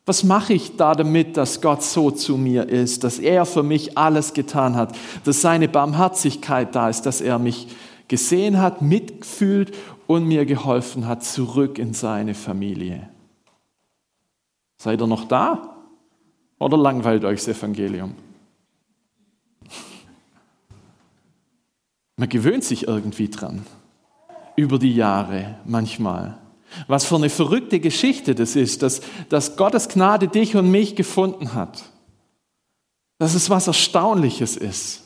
Was 0.07 0.25
mache 0.25 0.55
ich 0.55 0.77
da 0.77 0.95
damit, 0.95 1.37
dass 1.37 1.61
Gott 1.61 1.83
so 1.83 2.11
zu 2.11 2.39
mir 2.39 2.69
ist, 2.69 3.05
dass 3.05 3.19
er 3.19 3.45
für 3.45 3.63
mich 3.63 3.99
alles 3.99 4.33
getan 4.33 4.77
hat, 4.77 4.97
dass 5.25 5.43
seine 5.43 5.69
Barmherzigkeit 5.69 6.75
da 6.75 6.89
ist, 6.89 7.03
dass 7.03 7.21
er 7.21 7.39
mich 7.39 7.69
gesehen 8.07 8.59
hat, 8.59 8.81
mitfühlt 8.81 9.75
und 10.07 10.25
mir 10.25 10.47
geholfen 10.47 11.07
hat, 11.07 11.25
zurück 11.25 11.79
in 11.79 11.93
seine 11.93 12.35
Familie? 12.35 13.09
Seid 14.79 15.03
ihr 15.03 15.07
noch 15.07 15.27
da? 15.27 15.77
Oder 16.59 16.79
langweilt 16.79 17.25
euch 17.25 17.45
das 17.45 17.59
Evangelium? 17.59 18.15
Man 22.17 22.29
gewöhnt 22.29 22.65
sich 22.65 22.89
irgendwie 22.89 23.29
dran. 23.29 23.65
Über 24.59 24.79
die 24.79 24.95
Jahre 24.95 25.55
manchmal. 25.65 26.37
Was 26.87 27.05
für 27.05 27.15
eine 27.15 27.31
verrückte 27.31 27.81
Geschichte 27.81 28.35
das 28.35 28.57
ist, 28.57 28.83
dass, 28.83 29.01
dass 29.29 29.57
Gottes 29.57 29.89
Gnade 29.89 30.29
dich 30.29 30.57
und 30.57 30.71
mich 30.71 30.97
gefunden 30.97 31.55
hat. 31.55 31.85
Dass 33.19 33.35
es 33.35 33.51
was 33.51 33.69
Erstaunliches 33.69 34.57
ist. 34.57 35.05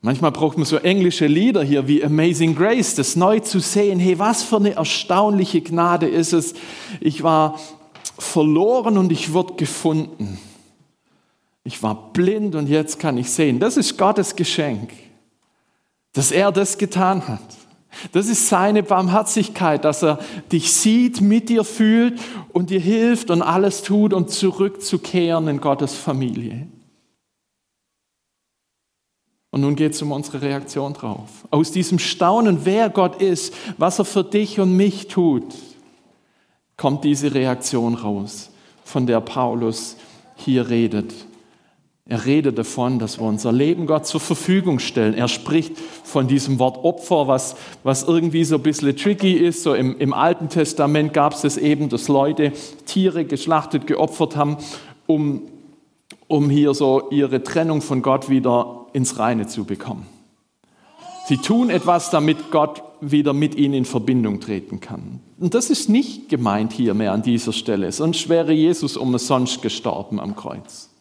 Manchmal 0.00 0.30
braucht 0.30 0.58
man 0.58 0.66
so 0.66 0.76
englische 0.76 1.26
Lieder 1.26 1.62
hier 1.64 1.88
wie 1.88 2.04
Amazing 2.04 2.54
Grace, 2.54 2.94
das 2.94 3.16
neu 3.16 3.40
zu 3.40 3.60
sehen. 3.60 3.98
Hey, 3.98 4.18
was 4.18 4.42
für 4.42 4.56
eine 4.56 4.74
erstaunliche 4.74 5.60
Gnade 5.60 6.06
ist 6.06 6.32
es. 6.32 6.54
Ich 7.00 7.22
war 7.22 7.58
verloren 8.18 8.98
und 8.98 9.10
ich 9.10 9.32
wurde 9.32 9.54
gefunden. 9.54 10.38
Ich 11.64 11.82
war 11.82 12.12
blind 12.12 12.56
und 12.56 12.68
jetzt 12.68 12.98
kann 12.98 13.16
ich 13.16 13.30
sehen. 13.30 13.58
Das 13.58 13.76
ist 13.76 13.96
Gottes 13.96 14.36
Geschenk 14.36 14.90
dass 16.12 16.30
er 16.30 16.52
das 16.52 16.78
getan 16.78 17.26
hat. 17.26 17.40
Das 18.12 18.28
ist 18.28 18.48
seine 18.48 18.82
Barmherzigkeit, 18.82 19.84
dass 19.84 20.02
er 20.02 20.18
dich 20.50 20.72
sieht, 20.72 21.20
mit 21.20 21.48
dir 21.48 21.64
fühlt 21.64 22.20
und 22.52 22.70
dir 22.70 22.80
hilft 22.80 23.30
und 23.30 23.42
alles 23.42 23.82
tut, 23.82 24.12
um 24.12 24.28
zurückzukehren 24.28 25.48
in 25.48 25.60
Gottes 25.60 25.94
Familie. 25.94 26.66
Und 29.50 29.60
nun 29.60 29.76
geht 29.76 29.92
es 29.92 30.00
um 30.00 30.12
unsere 30.12 30.40
Reaktion 30.40 30.94
drauf. 30.94 31.28
Aus 31.50 31.72
diesem 31.72 31.98
Staunen, 31.98 32.64
wer 32.64 32.88
Gott 32.88 33.20
ist, 33.20 33.54
was 33.76 33.98
er 33.98 34.06
für 34.06 34.24
dich 34.24 34.58
und 34.58 34.76
mich 34.76 35.08
tut, 35.08 35.44
kommt 36.78 37.04
diese 37.04 37.34
Reaktion 37.34 37.94
raus, 37.94 38.50
von 38.82 39.06
der 39.06 39.20
Paulus 39.20 39.96
hier 40.36 40.70
redet. 40.70 41.12
Er 42.12 42.26
redet 42.26 42.58
davon, 42.58 42.98
dass 42.98 43.18
wir 43.18 43.26
unser 43.26 43.52
Leben 43.52 43.86
Gott 43.86 44.06
zur 44.06 44.20
Verfügung 44.20 44.80
stellen. 44.80 45.14
Er 45.14 45.28
spricht 45.28 45.78
von 45.78 46.28
diesem 46.28 46.58
Wort 46.58 46.84
Opfer, 46.84 47.26
was, 47.26 47.56
was 47.84 48.02
irgendwie 48.02 48.44
so 48.44 48.56
ein 48.56 48.62
bisschen 48.62 48.94
tricky 48.94 49.32
ist. 49.32 49.62
So 49.62 49.72
im, 49.72 49.98
im 49.98 50.12
Alten 50.12 50.50
Testament 50.50 51.14
gab 51.14 51.32
es 51.32 51.42
es 51.42 51.56
eben, 51.56 51.88
dass 51.88 52.08
Leute 52.08 52.52
Tiere 52.84 53.24
geschlachtet, 53.24 53.86
geopfert 53.86 54.36
haben, 54.36 54.58
um, 55.06 55.40
um 56.28 56.50
hier 56.50 56.74
so 56.74 57.08
ihre 57.10 57.42
Trennung 57.42 57.80
von 57.80 58.02
Gott 58.02 58.28
wieder 58.28 58.88
ins 58.92 59.18
Reine 59.18 59.46
zu 59.46 59.64
bekommen. 59.64 60.06
Sie 61.28 61.38
tun 61.38 61.70
etwas, 61.70 62.10
damit 62.10 62.50
Gott 62.50 62.82
wieder 63.00 63.32
mit 63.32 63.54
ihnen 63.54 63.72
in 63.72 63.84
Verbindung 63.86 64.38
treten 64.38 64.80
kann. 64.80 65.20
Und 65.40 65.54
das 65.54 65.70
ist 65.70 65.88
nicht 65.88 66.28
gemeint 66.28 66.74
hier 66.74 66.92
mehr 66.92 67.14
an 67.14 67.22
dieser 67.22 67.54
Stelle, 67.54 67.90
sonst 67.90 68.28
wäre 68.28 68.52
Jesus 68.52 68.98
umsonst 68.98 69.62
gestorben 69.62 70.20
am 70.20 70.36
Kreuz. 70.36 70.91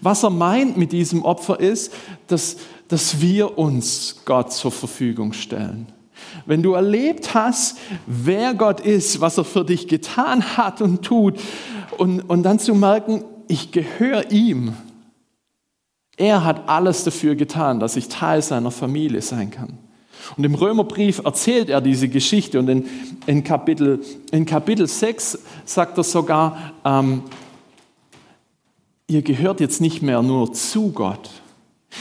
Was 0.00 0.22
er 0.22 0.30
meint 0.30 0.76
mit 0.76 0.92
diesem 0.92 1.24
Opfer 1.24 1.60
ist, 1.60 1.92
dass, 2.26 2.56
dass 2.88 3.20
wir 3.20 3.58
uns 3.58 4.22
Gott 4.24 4.52
zur 4.52 4.72
Verfügung 4.72 5.32
stellen. 5.32 5.86
Wenn 6.46 6.62
du 6.62 6.72
erlebt 6.72 7.34
hast, 7.34 7.78
wer 8.06 8.54
Gott 8.54 8.80
ist, 8.80 9.20
was 9.20 9.38
er 9.38 9.44
für 9.44 9.64
dich 9.64 9.88
getan 9.88 10.56
hat 10.56 10.80
und 10.80 11.02
tut, 11.02 11.38
und, 11.98 12.20
und 12.20 12.42
dann 12.42 12.58
zu 12.58 12.74
merken, 12.74 13.24
ich 13.48 13.70
gehöre 13.70 14.30
ihm. 14.30 14.74
Er 16.16 16.44
hat 16.44 16.68
alles 16.68 17.04
dafür 17.04 17.34
getan, 17.34 17.80
dass 17.80 17.96
ich 17.96 18.08
Teil 18.08 18.42
seiner 18.42 18.70
Familie 18.70 19.22
sein 19.22 19.50
kann. 19.50 19.78
Und 20.36 20.44
im 20.44 20.54
Römerbrief 20.54 21.20
erzählt 21.24 21.68
er 21.68 21.80
diese 21.80 22.08
Geschichte 22.08 22.58
und 22.58 22.68
in, 22.68 22.88
in, 23.26 23.44
Kapitel, 23.44 24.00
in 24.30 24.46
Kapitel 24.46 24.86
6 24.86 25.38
sagt 25.64 25.98
er 25.98 26.04
sogar, 26.04 26.72
ähm, 26.84 27.22
ihr 29.12 29.22
gehört 29.22 29.60
jetzt 29.60 29.80
nicht 29.80 30.00
mehr 30.02 30.22
nur 30.22 30.52
zu 30.52 30.90
Gott. 30.90 31.30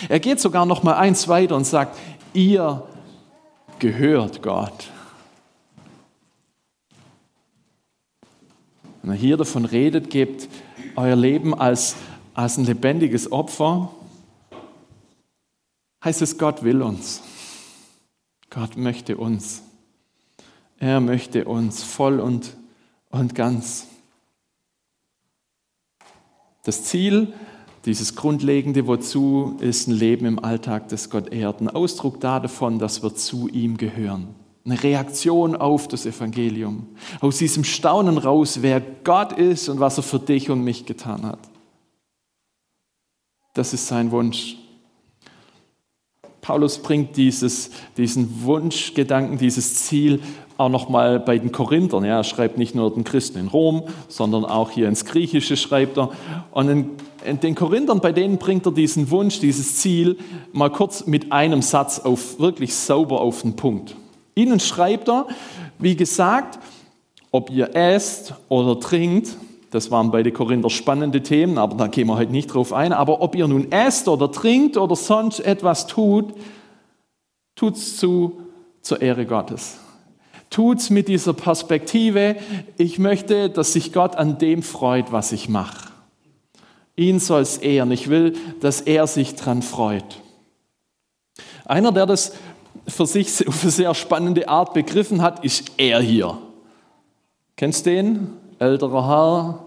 Er 0.07 0.19
geht 0.19 0.39
sogar 0.39 0.65
noch 0.65 0.83
mal 0.83 0.95
eins 0.95 1.27
weiter 1.27 1.55
und 1.57 1.65
sagt, 1.65 1.97
ihr 2.33 2.87
gehört 3.79 4.41
Gott. 4.41 4.89
Wenn 9.01 9.11
er 9.11 9.17
hier 9.17 9.35
davon 9.35 9.65
redet, 9.65 10.09
gebt 10.09 10.47
euer 10.95 11.15
Leben 11.15 11.53
als, 11.53 11.95
als 12.33 12.57
ein 12.57 12.65
lebendiges 12.65 13.31
Opfer, 13.31 13.91
heißt 16.03 16.21
es, 16.21 16.37
Gott 16.37 16.63
will 16.63 16.81
uns. 16.81 17.21
Gott 18.49 18.77
möchte 18.77 19.17
uns. 19.17 19.63
Er 20.79 20.99
möchte 20.99 21.45
uns 21.45 21.83
voll 21.83 22.19
und, 22.19 22.55
und 23.09 23.35
ganz. 23.35 23.87
Das 26.63 26.83
Ziel, 26.83 27.33
dieses 27.85 28.15
grundlegende 28.15 28.85
Wozu, 28.85 29.57
ist 29.59 29.87
ein 29.87 29.93
Leben 29.93 30.25
im 30.25 30.43
Alltag, 30.43 30.89
das 30.89 31.09
Gott 31.09 31.33
ehrt. 31.33 31.61
Ein 31.61 31.69
Ausdruck 31.69 32.19
davon, 32.19 32.77
dass 32.77 33.01
wir 33.01 33.15
zu 33.15 33.47
ihm 33.47 33.77
gehören. 33.77 34.35
Eine 34.63 34.81
Reaktion 34.83 35.55
auf 35.55 35.87
das 35.87 36.05
Evangelium. 36.05 36.87
Aus 37.19 37.39
diesem 37.39 37.63
Staunen 37.63 38.19
raus, 38.19 38.59
wer 38.61 38.79
Gott 38.79 39.33
ist 39.33 39.69
und 39.69 39.79
was 39.79 39.97
er 39.97 40.03
für 40.03 40.19
dich 40.19 40.51
und 40.51 40.63
mich 40.63 40.85
getan 40.85 41.25
hat. 41.25 41.39
Das 43.55 43.73
ist 43.73 43.87
sein 43.87 44.11
Wunsch. 44.11 44.57
Paulus 46.41 46.79
bringt 46.79 47.17
dieses, 47.17 47.71
diesen 47.97 48.43
Wunschgedanken, 48.43 49.37
dieses 49.37 49.85
Ziel 49.85 50.21
auch 50.61 50.69
nochmal 50.69 51.19
bei 51.19 51.37
den 51.37 51.51
Korinthern. 51.51 52.05
Ja, 52.05 52.17
er 52.17 52.23
schreibt 52.23 52.57
nicht 52.57 52.75
nur 52.75 52.93
den 52.93 53.03
Christen 53.03 53.39
in 53.39 53.47
Rom, 53.47 53.83
sondern 54.07 54.45
auch 54.45 54.71
hier 54.71 54.87
ins 54.87 55.05
Griechische 55.05 55.57
schreibt 55.57 55.97
er. 55.97 56.11
Und 56.51 56.69
in, 56.69 56.89
in 57.25 57.39
den 57.39 57.55
Korinthern, 57.55 57.99
bei 57.99 58.11
denen 58.11 58.37
bringt 58.37 58.65
er 58.65 58.71
diesen 58.71 59.11
Wunsch, 59.11 59.39
dieses 59.39 59.77
Ziel 59.77 60.17
mal 60.53 60.69
kurz 60.69 61.05
mit 61.07 61.31
einem 61.31 61.61
Satz 61.61 61.99
auf, 61.99 62.39
wirklich 62.39 62.73
sauber 62.73 63.21
auf 63.21 63.41
den 63.41 63.55
Punkt. 63.55 63.95
Ihnen 64.35 64.59
schreibt 64.59 65.09
er, 65.09 65.27
wie 65.79 65.95
gesagt, 65.95 66.59
ob 67.31 67.49
ihr 67.49 67.75
esst 67.75 68.33
oder 68.49 68.79
trinkt, 68.79 69.35
das 69.71 69.89
waren 69.89 70.11
bei 70.11 70.21
den 70.21 70.33
Korinther 70.33 70.69
spannende 70.69 71.23
Themen, 71.23 71.57
aber 71.57 71.75
da 71.75 71.87
gehen 71.87 72.07
wir 72.07 72.17
heute 72.17 72.33
nicht 72.33 72.47
drauf 72.47 72.73
ein. 72.73 72.91
Aber 72.91 73.21
ob 73.21 73.35
ihr 73.35 73.47
nun 73.47 73.71
esst 73.71 74.09
oder 74.09 74.29
trinkt 74.31 74.75
oder 74.75 74.97
sonst 74.97 75.39
etwas 75.39 75.87
tut, 75.87 76.33
tut 77.55 77.75
es 77.75 77.95
zu, 77.95 78.41
zur 78.81 79.01
Ehre 79.01 79.25
Gottes. 79.25 79.79
Tut 80.51 80.79
es 80.79 80.89
mit 80.89 81.07
dieser 81.07 81.33
Perspektive, 81.33 82.35
ich 82.77 82.99
möchte, 82.99 83.49
dass 83.49 83.73
sich 83.73 83.93
Gott 83.93 84.17
an 84.17 84.37
dem 84.37 84.61
freut, 84.61 85.11
was 85.11 85.31
ich 85.31 85.49
mache. 85.49 85.89
Ihn 86.95 87.19
soll 87.19 87.41
es 87.41 87.57
ehren. 87.57 87.89
Ich 87.91 88.09
will, 88.09 88.33
dass 88.59 88.81
er 88.81 89.07
sich 89.07 89.33
daran 89.35 89.63
freut. 89.63 90.21
Einer, 91.65 91.91
der 91.91 92.05
das 92.05 92.33
für 92.87 93.05
sich 93.05 93.47
auf 93.47 93.63
eine 93.63 93.71
sehr 93.71 93.95
spannende 93.95 94.49
Art 94.49 94.73
begriffen 94.73 95.21
hat, 95.21 95.43
ist 95.43 95.71
er 95.77 96.01
hier. 96.01 96.37
Kennst 97.55 97.85
du 97.85 97.91
den? 97.91 98.27
älterer 98.59 99.07
Herr, 99.07 99.65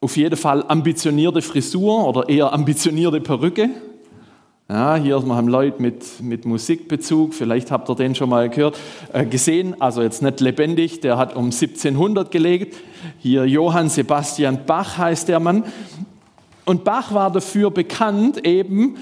auf 0.00 0.16
jeden 0.16 0.36
Fall 0.36 0.62
ambitionierte 0.68 1.40
Frisur 1.40 2.06
oder 2.06 2.28
eher 2.28 2.52
ambitionierte 2.52 3.20
Perücke. 3.20 3.70
Ja, 4.70 4.96
hier 4.96 5.16
haben 5.26 5.48
Leute 5.48 5.80
mit, 5.80 6.20
mit 6.20 6.44
Musikbezug, 6.44 7.32
vielleicht 7.32 7.70
habt 7.70 7.88
ihr 7.88 7.94
den 7.94 8.14
schon 8.14 8.28
mal 8.28 8.50
gehört, 8.50 8.78
äh, 9.14 9.24
gesehen, 9.24 9.80
also 9.80 10.02
jetzt 10.02 10.20
nicht 10.20 10.40
lebendig, 10.40 11.00
der 11.00 11.16
hat 11.16 11.34
um 11.34 11.46
1700 11.46 12.30
gelegt. 12.30 12.76
Hier 13.18 13.46
Johann 13.46 13.88
Sebastian 13.88 14.66
Bach 14.66 14.98
heißt 14.98 15.28
der 15.28 15.40
Mann. 15.40 15.64
Und 16.66 16.84
Bach 16.84 17.14
war 17.14 17.32
dafür 17.32 17.70
bekannt, 17.70 18.46
eben 18.46 18.96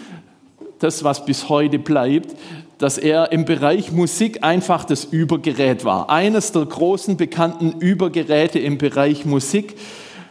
das, 0.78 1.02
was 1.02 1.24
bis 1.24 1.48
heute 1.48 1.80
bleibt, 1.80 2.36
dass 2.78 2.96
er 2.96 3.32
im 3.32 3.44
Bereich 3.44 3.90
Musik 3.90 4.44
einfach 4.44 4.84
das 4.84 5.04
Übergerät 5.04 5.84
war. 5.84 6.10
Eines 6.10 6.52
der 6.52 6.64
großen 6.64 7.16
bekannten 7.16 7.80
Übergeräte 7.80 8.60
im 8.60 8.78
Bereich 8.78 9.24
Musik. 9.24 9.74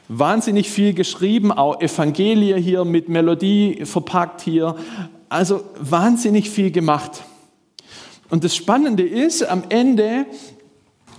Wahnsinnig 0.07 0.69
viel 0.69 0.93
geschrieben, 0.93 1.51
auch 1.51 1.81
Evangelie 1.81 2.55
hier 2.55 2.85
mit 2.85 3.09
Melodie 3.09 3.81
verpackt 3.83 4.39
hier. 4.39 4.75
Also 5.29 5.63
wahnsinnig 5.79 6.49
viel 6.49 6.71
gemacht. 6.71 7.23
Und 8.29 8.43
das 8.43 8.55
Spannende 8.55 9.03
ist, 9.03 9.43
am 9.43 9.63
Ende 9.69 10.25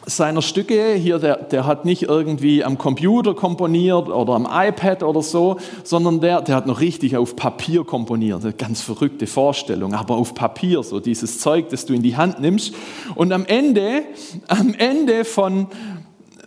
seiner 0.09 0.40
Stücke, 0.40 0.95
hier, 0.95 1.19
der, 1.19 1.37
der 1.42 1.66
hat 1.66 1.85
nicht 1.85 2.05
irgendwie 2.05 2.62
am 2.62 2.79
Computer 2.79 3.35
komponiert 3.35 4.09
oder 4.09 4.35
am 4.35 4.47
iPad 4.49 5.03
oder 5.03 5.21
so, 5.21 5.59
sondern 5.83 6.21
der, 6.21 6.42
der 6.42 6.55
hat 6.55 6.69
noch 6.69 6.81
richtig 6.81 7.16
auf 7.16 7.35
Papier 7.35 7.85
komponiert. 7.85 8.45
Eine 8.45 8.53
ganz 8.53 8.81
verrückte 8.81 9.27
Vorstellung, 9.27 9.95
aber 9.95 10.16
auf 10.16 10.35
Papier, 10.35 10.85
so 10.85 11.01
dieses 11.01 11.40
Zeug, 11.40 11.71
das 11.71 11.87
du 11.87 11.92
in 11.92 12.03
die 12.03 12.16
Hand 12.16 12.40
nimmst. 12.40 12.73
Und 13.16 13.33
am 13.33 13.45
Ende, 13.47 14.05
am 14.47 14.75
Ende 14.75 15.25
von, 15.25 15.66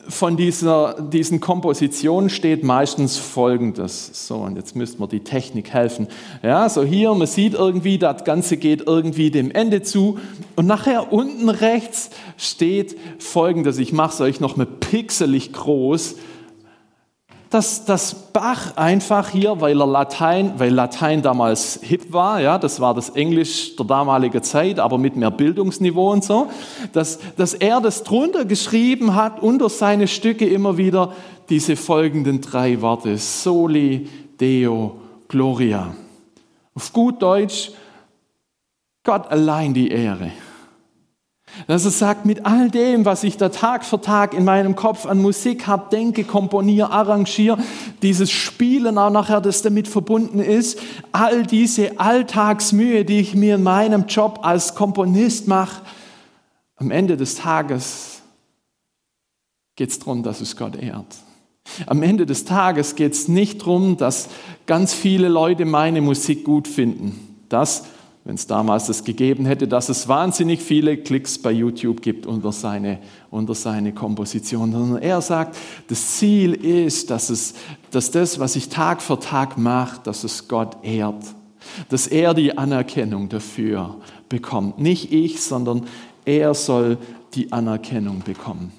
von 0.10 0.38
dieser, 0.38 0.96
diesen 1.00 1.40
Kompositionen 1.40 2.30
steht 2.30 2.64
meistens 2.64 3.18
Folgendes. 3.18 4.28
So, 4.28 4.38
und 4.38 4.56
jetzt 4.56 4.76
müssten 4.76 5.00
wir 5.00 5.08
die 5.08 5.22
Technik 5.22 5.70
helfen. 5.72 6.08
Ja, 6.44 6.68
so 6.68 6.84
hier, 6.84 7.14
man 7.14 7.28
sieht 7.28 7.54
irgendwie, 7.54 7.98
das 7.98 8.24
Ganze 8.24 8.58
geht 8.58 8.88
irgendwie 8.88 9.32
dem 9.32 9.52
Ende 9.52 9.84
zu. 9.84 10.20
Und 10.56 10.66
nachher 10.66 11.14
unten 11.14 11.50
rechts 11.50 12.10
steht 12.38 12.98
Folgendes. 13.20 13.78
Ich 13.78 13.94
mache 13.94 14.14
es 14.14 14.22
euch 14.22 14.40
noch 14.40 14.58
mal 14.58 14.66
pixelig 14.66 15.54
groß 15.54 16.16
dass, 17.50 17.86
dass 17.86 18.32
Bach 18.32 18.78
einfach 18.78 19.30
hier, 19.30 19.60
weil 19.60 19.82
er 19.82 19.88
Latein, 19.88 20.54
weil 20.58 20.72
Latein 20.72 21.22
damals 21.22 21.80
hip 21.82 22.14
war, 22.14 22.40
ja, 22.40 22.60
das 22.60 22.80
war 22.80 22.94
das 22.94 23.10
Englisch 23.10 23.76
der 23.76 23.88
damaligen 23.88 24.44
Zeit, 24.44 24.80
aber 24.80 24.98
mit 24.98 25.16
mehr 25.16 25.32
Bildungsniveau 25.32 26.12
und 26.12 26.24
so, 26.24 26.50
dass, 26.94 27.20
dass 27.38 27.56
er 27.56 27.82
das 27.82 28.04
drunter 28.04 28.46
geschrieben 28.46 29.16
hat, 29.16 29.42
unter 29.42 29.70
seine 29.70 30.08
Stücke 30.08 30.48
immer 30.48 30.78
wieder 30.78 31.14
diese 31.50 31.76
folgenden 31.76 32.42
drei 32.42 32.82
Worte, 32.82 33.18
Soli 33.18 34.08
Deo 34.40 35.00
Gloria. 35.28 35.96
Auf 36.76 36.94
gut 36.94 37.22
Deutsch, 37.22 37.72
Gott 39.04 39.28
allein 39.28 39.74
die 39.74 39.90
Ehre. 39.90 40.32
Dass 41.68 41.86
er 41.86 41.92
sagt, 41.92 42.26
mit 42.26 42.46
all 42.46 42.70
dem, 42.70 43.06
was 43.06 43.24
ich 43.24 43.38
da 43.38 43.50
Tag 43.50 43.86
für 43.86 44.02
Tag 44.02 44.34
in 44.34 44.46
meinem 44.46 44.76
Kopf 44.76 45.06
an 45.06 45.22
Musik 45.22 45.68
habe, 45.68 45.90
denke, 45.92 46.24
komponiere, 46.24 46.92
arrangiere, 46.92 47.60
dieses 48.02 48.32
Spielen 48.32 48.98
auch 48.98 49.10
nachher, 49.10 49.42
das 49.42 49.62
damit 49.62 49.88
verbunden 49.88 50.40
ist, 50.40 50.80
all 51.12 51.46
diese 51.46 52.00
Alltagsmühe, 52.00 53.06
die 53.06 53.20
ich 53.20 53.36
mir 53.36 53.56
in 53.56 53.64
meinem 53.64 54.06
Job 54.08 54.40
als 54.44 54.76
Komponist 54.76 55.48
mache, 55.48 55.82
am 56.76 56.92
Ende 56.92 57.18
des 57.18 57.36
Tages 57.36 58.22
geht 59.76 59.90
es 59.90 60.00
darum, 60.00 60.24
dass 60.24 60.42
es 60.42 60.56
Gott 60.56 60.76
ehrt. 60.76 61.16
Am 61.86 62.04
Ende 62.04 62.26
des 62.26 62.46
Tages 62.46 62.96
geht 62.96 63.14
es 63.14 63.28
nicht 63.28 63.62
darum, 63.62 63.98
dass 63.98 64.30
ganz 64.66 64.94
viele 64.94 65.28
Leute 65.28 65.66
meine 65.66 66.02
Musik 66.02 66.44
gut 66.44 66.68
finden. 66.68 67.38
Das 67.50 67.84
wenn 68.30 68.36
es 68.36 68.46
damals 68.46 68.86
das 68.86 69.04
gegeben 69.04 69.48
hätte, 69.48 69.68
dass 69.68 69.90
es 69.90 70.08
wahnsinnig 70.08 70.62
viele 70.62 70.98
Klicks 70.98 71.40
bei 71.40 71.52
YouTube 71.52 72.04
gibt 72.04 72.28
unter 72.28 72.52
seine, 72.52 73.00
unter 73.32 73.56
seine 73.56 73.92
Komposition. 73.92 74.72
Sondern 74.72 75.02
er 75.02 75.20
sagt, 75.20 75.58
das 75.88 76.18
Ziel 76.18 76.54
ist, 76.54 77.10
dass, 77.10 77.32
es, 77.32 77.56
dass 77.90 78.12
das, 78.12 78.40
was 78.40 78.56
ich 78.56 78.70
Tag 78.70 79.02
für 79.02 79.20
Tag 79.20 79.58
mache, 79.58 80.02
dass 80.04 80.24
es 80.24 80.48
Gott 80.48 80.78
ehrt. 80.84 81.24
Dass 81.90 82.06
er 82.06 82.36
die 82.36 82.56
Anerkennung 82.56 83.30
dafür 83.30 83.96
bekommt. 84.30 84.78
Nicht 84.78 85.12
ich, 85.12 85.42
sondern 85.42 85.88
er 86.24 86.54
soll 86.54 87.00
die 87.34 87.52
Anerkennung 87.52 88.20
bekommen. 88.20 88.72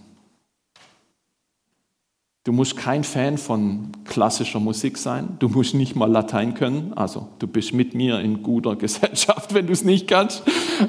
Du 2.44 2.52
musst 2.52 2.74
kein 2.78 3.04
Fan 3.04 3.36
von 3.36 3.92
klassischer 4.04 4.60
Musik 4.60 4.96
sein. 4.96 5.36
Du 5.40 5.50
musst 5.50 5.74
nicht 5.74 5.94
mal 5.94 6.10
Latein 6.10 6.54
können. 6.54 6.94
Also 6.96 7.28
du 7.38 7.46
bist 7.46 7.74
mit 7.74 7.94
mir 7.94 8.20
in 8.20 8.42
guter 8.42 8.76
Gesellschaft, 8.76 9.52
wenn 9.52 9.66
du 9.66 9.74
es 9.74 9.84
nicht 9.84 10.08
kannst. 10.08 10.42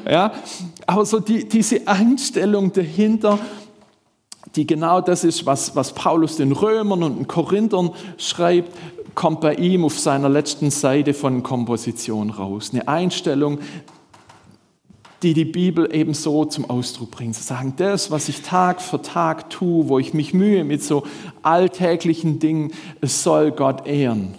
Ja? 0.09 0.31
Aber 0.87 1.05
so 1.05 1.19
die, 1.19 1.49
diese 1.49 1.85
Einstellung 1.89 2.71
dahinter, 2.71 3.37
die 4.55 4.65
genau 4.65 5.01
das 5.01 5.25
ist, 5.25 5.45
was, 5.45 5.75
was 5.75 5.93
Paulus 5.93 6.37
den 6.37 6.53
Römern 6.53 7.03
und 7.03 7.17
den 7.17 7.27
Korinthern 7.27 7.91
schreibt, 8.17 8.71
kommt 9.13 9.41
bei 9.41 9.55
ihm 9.55 9.83
auf 9.83 9.99
seiner 9.99 10.29
letzten 10.29 10.71
Seite 10.71 11.13
von 11.13 11.43
Komposition 11.43 12.29
raus. 12.29 12.69
Eine 12.71 12.87
Einstellung, 12.87 13.59
die 15.23 15.33
die 15.33 15.45
Bibel 15.45 15.93
eben 15.93 16.13
so 16.13 16.45
zum 16.45 16.69
Ausdruck 16.69 17.11
bringt. 17.11 17.35
Zu 17.35 17.43
sagen, 17.43 17.73
das, 17.77 18.09
was 18.09 18.29
ich 18.29 18.41
Tag 18.41 18.81
für 18.81 19.01
Tag 19.01 19.49
tue, 19.49 19.87
wo 19.87 19.99
ich 19.99 20.13
mich 20.13 20.33
mühe 20.33 20.63
mit 20.63 20.83
so 20.83 21.03
alltäglichen 21.43 22.39
Dingen, 22.39 22.71
es 23.01 23.23
soll 23.23 23.51
Gott 23.51 23.85
ehren. 23.85 24.35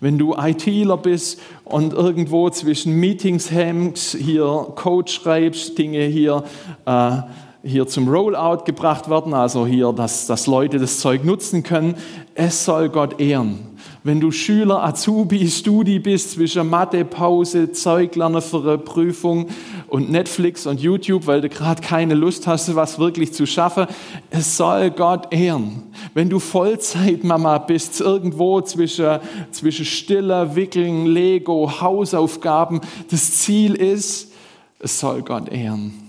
Wenn 0.00 0.18
du 0.18 0.34
ITler 0.34 0.96
bist 0.96 1.40
und 1.64 1.92
irgendwo 1.92 2.50
zwischen 2.50 2.92
Meetings 2.94 3.50
hängst, 3.50 4.16
hier 4.16 4.66
Code 4.74 5.10
schreibst, 5.10 5.78
Dinge 5.78 6.04
hier, 6.04 6.44
äh, 6.84 7.18
hier 7.66 7.86
zum 7.86 8.08
Rollout 8.08 8.64
gebracht 8.64 9.10
werden, 9.10 9.34
also 9.34 9.66
hier, 9.66 9.92
dass, 9.92 10.26
dass 10.26 10.46
Leute 10.46 10.78
das 10.78 11.00
Zeug 11.00 11.24
nutzen 11.24 11.62
können, 11.62 11.96
es 12.34 12.64
soll 12.64 12.88
Gott 12.88 13.20
ehren 13.20 13.76
wenn 14.06 14.20
du 14.20 14.30
Schüler, 14.30 14.84
Azubi, 14.84 15.48
Studi 15.48 15.98
bist, 15.98 16.30
zwischen 16.32 16.70
Mathe, 16.70 17.04
Pause, 17.04 17.72
Zeuglernen 17.72 18.40
für 18.40 18.62
eine 18.62 18.78
Prüfung 18.78 19.48
und 19.88 20.10
Netflix 20.10 20.64
und 20.66 20.80
YouTube, 20.80 21.26
weil 21.26 21.40
du 21.40 21.48
gerade 21.48 21.82
keine 21.82 22.14
Lust 22.14 22.46
hast, 22.46 22.72
was 22.76 23.00
wirklich 23.00 23.32
zu 23.34 23.46
schaffen, 23.46 23.88
es 24.30 24.56
soll 24.56 24.92
Gott 24.92 25.32
ehren. 25.32 25.82
Wenn 26.14 26.30
du 26.30 26.38
Vollzeitmama 26.38 27.58
bist, 27.58 28.00
irgendwo 28.00 28.60
zwischen, 28.60 29.18
zwischen 29.50 29.84
Stille, 29.84 30.54
Wickeln, 30.54 31.06
Lego, 31.06 31.80
Hausaufgaben, 31.80 32.80
das 33.10 33.40
Ziel 33.40 33.74
ist, 33.74 34.32
es 34.78 35.00
soll 35.00 35.22
Gott 35.22 35.48
ehren. 35.48 36.05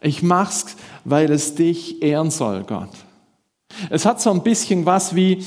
Ich 0.00 0.22
mach's, 0.22 0.76
weil 1.04 1.30
es 1.30 1.54
dich 1.54 2.02
ehren 2.02 2.30
soll, 2.30 2.62
Gott. 2.64 2.90
Es 3.90 4.06
hat 4.06 4.20
so 4.20 4.30
ein 4.30 4.42
bisschen 4.42 4.86
was 4.86 5.14
wie, 5.14 5.44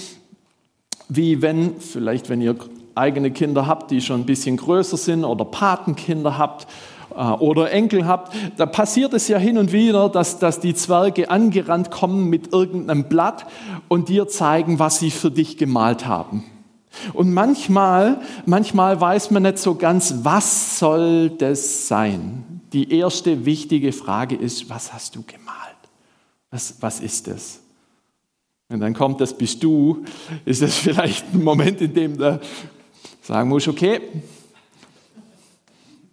wie 1.09 1.41
wenn, 1.41 1.79
vielleicht 1.79 2.29
wenn 2.29 2.41
ihr 2.41 2.55
eigene 2.95 3.31
Kinder 3.31 3.67
habt, 3.67 3.91
die 3.91 4.01
schon 4.01 4.21
ein 4.21 4.25
bisschen 4.25 4.57
größer 4.57 4.97
sind 4.97 5.23
oder 5.23 5.45
Patenkinder 5.45 6.37
habt 6.37 6.67
äh, 7.15 7.23
oder 7.23 7.71
Enkel 7.71 8.05
habt, 8.05 8.33
da 8.57 8.65
passiert 8.65 9.13
es 9.13 9.27
ja 9.27 9.37
hin 9.37 9.57
und 9.57 9.71
wieder, 9.71 10.09
dass, 10.09 10.39
dass 10.39 10.59
die 10.59 10.75
Zwerge 10.75 11.29
angerannt 11.29 11.91
kommen 11.91 12.29
mit 12.29 12.53
irgendeinem 12.53 13.05
Blatt 13.05 13.45
und 13.87 14.09
dir 14.09 14.27
zeigen, 14.27 14.79
was 14.79 14.99
sie 14.99 15.11
für 15.11 15.31
dich 15.31 15.57
gemalt 15.57 16.05
haben. 16.05 16.43
Und 17.13 17.33
manchmal, 17.33 18.21
manchmal 18.45 18.99
weiß 18.99 19.31
man 19.31 19.43
nicht 19.43 19.57
so 19.57 19.75
ganz, 19.75 20.13
was 20.23 20.79
soll 20.79 21.29
das 21.29 21.87
sein? 21.87 22.61
Die 22.73 22.97
erste 22.97 23.45
wichtige 23.45 23.91
Frage 23.91 24.35
ist, 24.35 24.69
was 24.69 24.93
hast 24.93 25.15
du 25.15 25.23
gemalt? 25.23 25.51
Was, 26.51 26.75
was 26.81 26.99
ist 26.99 27.27
das? 27.27 27.59
Und 28.69 28.79
dann 28.79 28.93
kommt, 28.93 29.19
das 29.19 29.37
bist 29.37 29.63
du, 29.63 30.03
ist 30.45 30.61
es 30.61 30.75
vielleicht 30.75 31.33
ein 31.33 31.43
Moment, 31.43 31.81
in 31.81 31.93
dem 31.93 32.17
du 32.17 32.39
sagen 33.21 33.49
musst, 33.49 33.67
okay, 33.67 34.01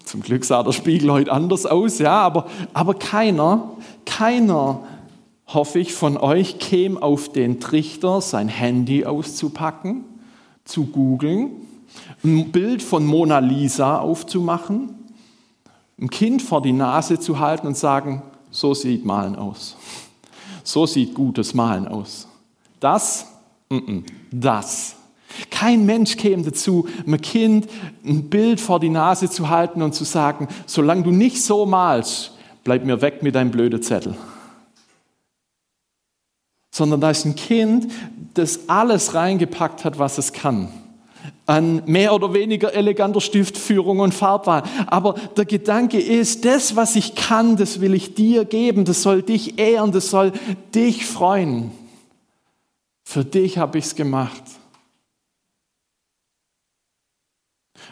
zum 0.05 0.23
Glück 0.23 0.45
sah 0.45 0.63
der 0.63 0.73
Spiegel 0.73 1.13
heute 1.13 1.31
anders 1.31 1.67
aus, 1.67 1.99
ja, 1.99 2.21
aber, 2.21 2.49
aber 2.73 2.95
keiner, 2.95 3.77
keiner, 4.07 4.83
hoffe 5.47 5.79
ich, 5.79 5.93
von 5.93 6.17
euch 6.17 6.59
käme 6.59 7.01
auf 7.03 7.31
den 7.31 7.61
Trichter, 7.61 8.21
sein 8.21 8.49
Handy 8.49 9.05
auszupacken, 9.05 10.05
zu 10.69 10.87
googeln, 10.87 11.51
ein 12.23 12.53
Bild 12.53 12.83
von 12.83 13.07
Mona 13.07 13.39
Lisa 13.39 13.99
aufzumachen, 13.99 14.95
ein 16.01 16.11
Kind 16.11 16.43
vor 16.43 16.63
die 16.63 16.73
Nase 16.73 17.19
zu 17.19 17.39
halten 17.39 17.67
und 17.67 17.77
sagen, 17.77 18.23
so 18.51 18.75
sieht 18.75 19.05
Malen 19.05 19.37
aus. 19.37 19.77
So 20.63 20.87
sieht 20.87 21.15
gutes 21.15 21.55
Malen 21.55 21.89
aus. 21.89 22.29
Das, 22.81 23.27
das. 24.31 24.97
Kein 25.51 25.87
Mensch 25.87 26.17
käme 26.17 26.43
dazu, 26.43 26.87
einem 27.07 27.21
Kind 27.21 27.69
ein 28.05 28.29
Bild 28.29 28.61
vor 28.61 28.81
die 28.81 28.89
Nase 28.91 29.29
zu 29.29 29.49
halten 29.49 29.83
und 29.83 29.95
zu 29.95 30.05
sagen, 30.05 30.49
solange 30.67 31.03
du 31.03 31.11
nicht 31.11 31.43
so 31.43 31.67
malst, 31.67 32.33
bleib 32.65 32.85
mir 32.85 33.01
weg 33.01 33.23
mit 33.23 33.35
deinem 33.35 33.51
blöden 33.51 33.83
Zettel. 33.83 34.15
Sondern 36.79 37.01
da 37.01 37.11
ist 37.11 37.25
ein 37.25 37.35
Kind, 37.35 37.91
das 38.35 38.69
alles 38.69 39.13
reingepackt 39.13 39.85
hat, 39.85 39.99
was 39.99 40.17
es 40.17 40.33
kann. 40.33 40.69
An 41.45 41.83
mehr 41.87 42.15
oder 42.15 42.35
weniger 42.35 42.73
eleganter 42.73 43.21
Stiftführung 43.21 43.99
und 43.99 44.15
Farbwahl. 44.15 44.63
Aber 44.87 45.15
der 45.37 45.45
Gedanke 45.45 45.99
ist, 45.99 46.45
das, 46.45 46.77
was 46.77 46.95
ich 46.95 47.17
kann, 47.17 47.57
das 47.57 47.81
will 47.81 47.95
ich 47.95 48.15
dir 48.15 48.45
geben, 48.45 48.85
das 48.85 49.03
soll 49.03 49.23
dich 49.23 49.59
ehren, 49.59 49.91
das 49.91 50.11
soll 50.11 50.31
dich 50.73 51.05
freuen. 51.05 51.73
Für 53.03 53.25
dich 53.25 53.59
habe 53.59 53.79
ich 53.79 53.87
es 53.87 53.97
gemacht. 53.97 54.45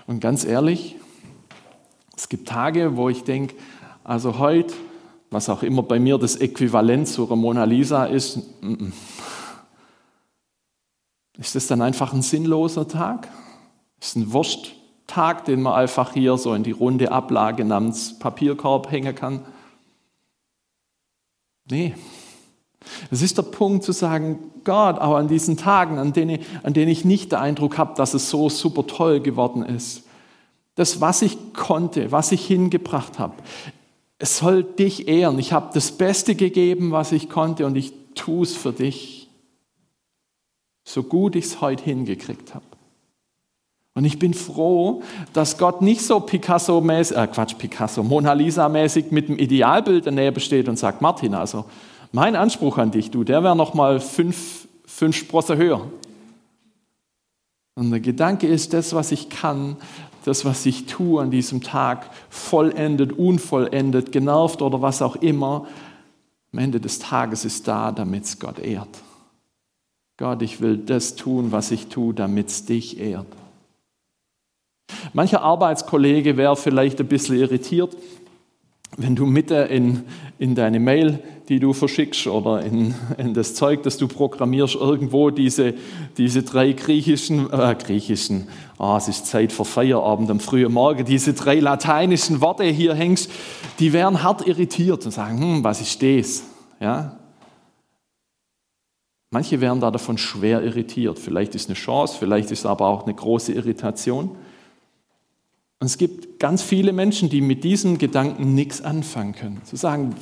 Und 0.07 0.20
ganz 0.20 0.44
ehrlich, 0.44 0.94
es 2.16 2.29
gibt 2.29 2.46
Tage, 2.46 2.96
wo 2.96 3.09
ich 3.09 3.25
denke, 3.25 3.57
also 4.05 4.38
heute, 4.38 4.75
was 5.31 5.49
auch 5.49 5.62
immer 5.62 5.83
bei 5.83 5.99
mir 5.99 6.19
das 6.19 6.37
Äquivalent 6.37 7.09
zur 7.09 7.35
Mona 7.37 7.65
Lisa 7.65 8.05
ist, 8.05 8.39
ist 11.39 11.55
das 11.55 11.67
dann 11.67 11.83
einfach 11.83 12.12
ein 12.12 12.23
sinnloser 12.23 12.89
Tag? 12.89 13.29
Ist 14.01 14.17
ein 14.17 14.33
Wursttag, 14.33 15.45
den 15.45 15.62
man 15.62 15.75
einfach 15.75 16.12
hier 16.15 16.37
so 16.37 16.55
in 16.55 16.62
die 16.62 16.73
runde 16.73 17.12
Ablage 17.12 17.65
namens 17.65 18.19
Papierkorb 18.19 18.91
hängen 18.91 19.15
kann? 19.15 19.45
Nee, 21.69 21.95
es 23.11 23.23
ist 23.23 23.39
der 23.39 23.43
Punkt 23.43 23.85
zu 23.85 23.93
sagen, 23.93 24.51
Gott, 24.65 24.99
aber 24.99 25.19
an 25.19 25.29
diesen 25.29 25.57
Tagen, 25.57 25.99
an 25.99 26.12
denen, 26.12 26.41
an 26.62 26.73
denen 26.73 26.91
ich 26.91 27.05
nicht 27.05 27.33
den 27.33 27.39
Eindruck 27.39 27.79
habe, 27.79 27.95
dass 27.97 28.15
es 28.15 28.31
so 28.31 28.49
super 28.49 28.87
toll 28.87 29.21
geworden 29.21 29.65
ist, 29.65 30.05
das, 30.75 31.01
was 31.01 31.23
ich 31.23 31.55
konnte, 31.55 32.12
was 32.12 32.33
ich 32.33 32.47
hingebracht 32.47 33.19
habe, 33.19 33.35
es 34.18 34.38
soll 34.38 34.62
dich 34.64 35.09
ehren. 35.09 35.38
Ich 35.38 35.52
habe 35.52 35.70
das 35.74 35.92
Beste 35.92 36.35
gegeben, 36.35 36.90
was 36.92 37.12
ich 37.12 37.29
konnte 37.29 37.66
und 37.66 37.76
ich 37.76 37.92
tue 38.14 38.42
es 38.42 38.57
für 38.57 38.72
dich, 38.72 39.29
so 40.85 41.02
gut 41.02 41.37
ich 41.37 41.46
es 41.46 41.61
heute 41.61 41.85
hingekriegt 41.85 42.55
habe. 42.55 42.64
Und 43.94 44.05
ich 44.05 44.18
bin 44.18 44.35
froh, 44.35 45.02
dass 45.33 45.57
Gott 45.57 45.81
nicht 45.81 46.02
so 46.02 46.20
Picasso-mäßig, 46.20 47.16
äh 47.16 47.26
Quatsch, 47.26 47.57
Picasso, 47.57 48.02
Mona 48.02 48.35
Lisa-mäßig 48.35 49.11
mit 49.11 49.29
dem 49.29 49.38
Idealbild 49.38 50.07
daneben 50.07 50.38
steht 50.40 50.68
und 50.68 50.79
sagt, 50.79 51.00
Martin, 51.00 51.35
also 51.35 51.64
mein 52.12 52.37
Anspruch 52.37 52.76
an 52.79 52.90
dich, 52.90 53.11
du, 53.11 53.24
der 53.24 53.42
wäre 53.42 53.57
noch 53.57 53.72
mal 53.72 54.00
fünf, 54.00 54.68
fünf 54.85 55.16
Sprosse 55.16 55.57
höher. 55.57 55.87
Und 57.77 57.91
der 57.91 58.01
Gedanke 58.01 58.47
ist, 58.47 58.73
das, 58.73 58.95
was 58.95 59.12
ich 59.12 59.29
kann, 59.29 59.77
das, 60.25 60.45
was 60.45 60.65
ich 60.65 60.87
tue 60.87 61.23
an 61.23 61.31
diesem 61.31 61.62
Tag, 61.62 62.11
vollendet, 62.31 63.12
unvollendet, 63.12 64.12
genervt 64.12 64.62
oder 64.62 64.81
was 64.81 65.03
auch 65.03 65.17
immer, 65.17 65.67
am 66.53 66.59
Ende 66.59 66.81
des 66.81 66.99
Tages 66.99 67.45
ist 67.45 67.69
da, 67.69 67.93
damit 67.93 68.25
es 68.25 68.39
Gott 68.39 68.59
ehrt. 68.59 68.89
Gott, 70.17 70.41
ich 70.41 70.62
will 70.62 70.79
das 70.79 71.17
tun, 71.17 71.53
was 71.53 71.71
ich 71.71 71.89
tue, 71.89 72.15
damit 72.15 72.49
es 72.49 72.65
dich 72.65 72.99
ehrt. 72.99 73.27
Mancher 75.12 75.43
Arbeitskollege 75.43 76.39
wäre 76.39 76.57
vielleicht 76.57 76.99
ein 77.01 77.09
bisschen 77.09 77.37
irritiert, 77.37 77.95
wenn 78.96 79.14
du 79.14 79.26
Mitte 79.26 79.54
in, 79.56 80.04
in 80.38 80.54
deine 80.54 80.80
Mail, 80.80 81.22
die 81.48 81.61
du 81.61 81.72
verschickst 81.72 82.26
oder 82.26 82.62
in, 82.62 82.94
in 83.18 83.35
das 83.35 83.54
Zeug, 83.54 83.82
das 83.82 83.98
du 83.98 84.09
programmierst, 84.09 84.74
irgendwo 84.74 85.30
diese, 85.30 85.74
diese 86.16 86.42
drei 86.42 86.72
griechischen, 86.72 87.52
äh, 87.52 87.76
griechischen, 87.78 88.48
ah, 88.78 88.96
es 88.96 89.09
ist 89.09 89.26
Zeit 89.26 89.52
für 89.52 89.64
Feierabend 89.64 90.30
am 90.30 90.40
frühen 90.40 90.72
Morgen, 90.72 91.04
diese 91.04 91.35
drei 91.35 91.61
lateinischen 91.61 92.40
Worte 92.40 92.64
hier 92.64 92.94
hängst, 92.94 93.30
die 93.78 93.92
wären 93.92 94.22
hart 94.22 94.46
irritiert 94.46 95.04
und 95.04 95.12
sagen, 95.12 95.40
hm, 95.40 95.64
was 95.64 95.80
ist 95.80 96.02
das? 96.02 96.44
Ja? 96.80 97.18
Manche 99.30 99.61
wären 99.61 99.80
da 99.80 99.90
davon 99.90 100.18
schwer 100.18 100.62
irritiert. 100.62 101.18
Vielleicht 101.18 101.54
ist 101.54 101.68
eine 101.68 101.74
Chance, 101.74 102.16
vielleicht 102.18 102.50
ist 102.50 102.64
aber 102.64 102.87
auch 102.87 103.04
eine 103.04 103.14
große 103.14 103.52
Irritation. 103.52 104.37
Und 105.79 105.87
es 105.87 105.99
gibt 105.99 106.39
ganz 106.39 106.62
viele 106.62 106.93
Menschen, 106.93 107.29
die 107.29 107.41
mit 107.41 107.62
diesem 107.62 107.99
Gedanken 107.99 108.55
nichts 108.55 108.81
anfangen 108.81 109.35
können. 109.35 109.61
Zu 109.65 109.77
sagen, 109.77 110.15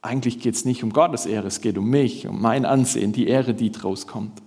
eigentlich 0.00 0.40
geht 0.40 0.54
es 0.54 0.64
nicht 0.64 0.84
um 0.84 0.92
Gottes 0.92 1.26
Ehre, 1.26 1.46
es 1.46 1.60
geht 1.60 1.78
um 1.78 1.88
mich, 1.88 2.26
um 2.26 2.40
mein 2.40 2.64
Ansehen, 2.64 3.12
die 3.12 3.26
Ehre, 3.26 3.54
die 3.54 3.70
draus 3.70 4.06
kommt. 4.06 4.42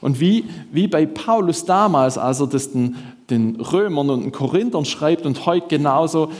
Und 0.00 0.20
wie, 0.20 0.44
wie 0.70 0.86
bei 0.86 1.06
Paulus 1.06 1.64
damals, 1.64 2.18
als 2.18 2.40
er 2.40 2.46
das 2.46 2.72
den, 2.72 2.96
den 3.30 3.56
Römern 3.56 4.10
und 4.10 4.22
den 4.22 4.32
Korinthern 4.32 4.84
schreibt 4.84 5.26
und 5.26 5.44
heute 5.46 5.68
genauso, 5.68 6.30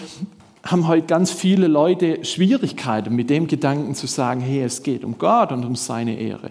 haben 0.65 0.87
heute 0.87 1.07
ganz 1.07 1.33
viele 1.33 1.67
Leute 1.67 2.25
Schwierigkeiten 2.25 3.17
mit 3.17 3.31
dem 3.31 3.49
Gedanken 3.49 3.95
zu 3.97 4.07
sagen, 4.07 4.41
hey, 4.41 4.63
es 4.63 4.85
geht 4.85 5.05
um 5.05 5.19
Gott 5.19 5.51
und 5.51 5.65
um 5.65 5.75
seine 5.75 6.19
Ehre. 6.19 6.51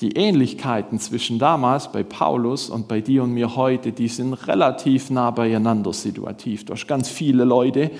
Die 0.00 0.12
Ähnlichkeiten 0.12 0.98
zwischen 0.98 1.38
damals 1.38 1.90
bei 1.90 2.02
Paulus 2.02 2.68
und 2.68 2.86
bei 2.86 3.00
dir 3.00 3.22
und 3.22 3.32
mir 3.32 3.56
heute, 3.56 3.92
die 3.92 4.08
sind 4.08 4.34
relativ 4.34 5.08
nah 5.08 5.30
beieinander 5.30 5.94
situativ. 5.94 6.66
Du 6.66 6.74
hast 6.74 6.86
ganz 6.86 7.08
viele 7.08 7.44
Leute, 7.44 7.90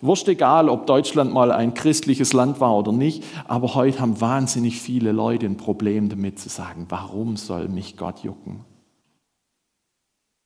wurscht 0.00 0.26
egal, 0.28 0.70
ob 0.70 0.86
Deutschland 0.86 1.34
mal 1.34 1.52
ein 1.52 1.74
christliches 1.74 2.32
Land 2.32 2.60
war 2.60 2.74
oder 2.74 2.92
nicht, 2.92 3.24
aber 3.46 3.74
heute 3.74 4.00
haben 4.00 4.22
wahnsinnig 4.22 4.80
viele 4.80 5.12
Leute 5.12 5.44
ein 5.44 5.58
Problem 5.58 6.08
damit 6.08 6.38
zu 6.38 6.48
sagen, 6.48 6.86
warum 6.88 7.36
soll 7.36 7.68
mich 7.68 7.98
Gott 7.98 8.20
jucken? 8.20 8.64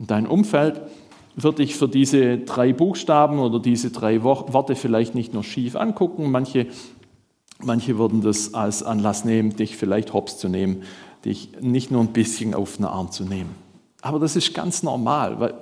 Und 0.00 0.11
dein 0.11 0.26
Umfeld 0.26 0.82
wird 1.37 1.61
dich 1.61 1.76
für 1.76 1.88
diese 1.88 2.38
drei 2.38 2.72
Buchstaben 2.72 3.38
oder 3.38 3.61
diese 3.61 3.92
drei 3.92 4.24
Worte 4.24 4.74
vielleicht 4.74 5.14
nicht 5.14 5.32
nur 5.32 5.44
schief 5.44 5.76
angucken, 5.76 6.32
manche 6.32 6.66
Manche 7.60 7.98
würden 7.98 8.20
das 8.20 8.54
als 8.54 8.82
Anlass 8.82 9.24
nehmen, 9.24 9.56
dich 9.56 9.76
vielleicht 9.76 10.12
hops 10.12 10.38
zu 10.38 10.48
nehmen, 10.48 10.82
dich 11.24 11.50
nicht 11.60 11.90
nur 11.90 12.00
ein 12.00 12.12
bisschen 12.12 12.54
auf 12.54 12.76
den 12.76 12.84
Arm 12.84 13.10
zu 13.10 13.24
nehmen. 13.24 13.54
Aber 14.00 14.18
das 14.18 14.36
ist 14.36 14.54
ganz 14.54 14.82
normal, 14.82 15.40
weil 15.40 15.54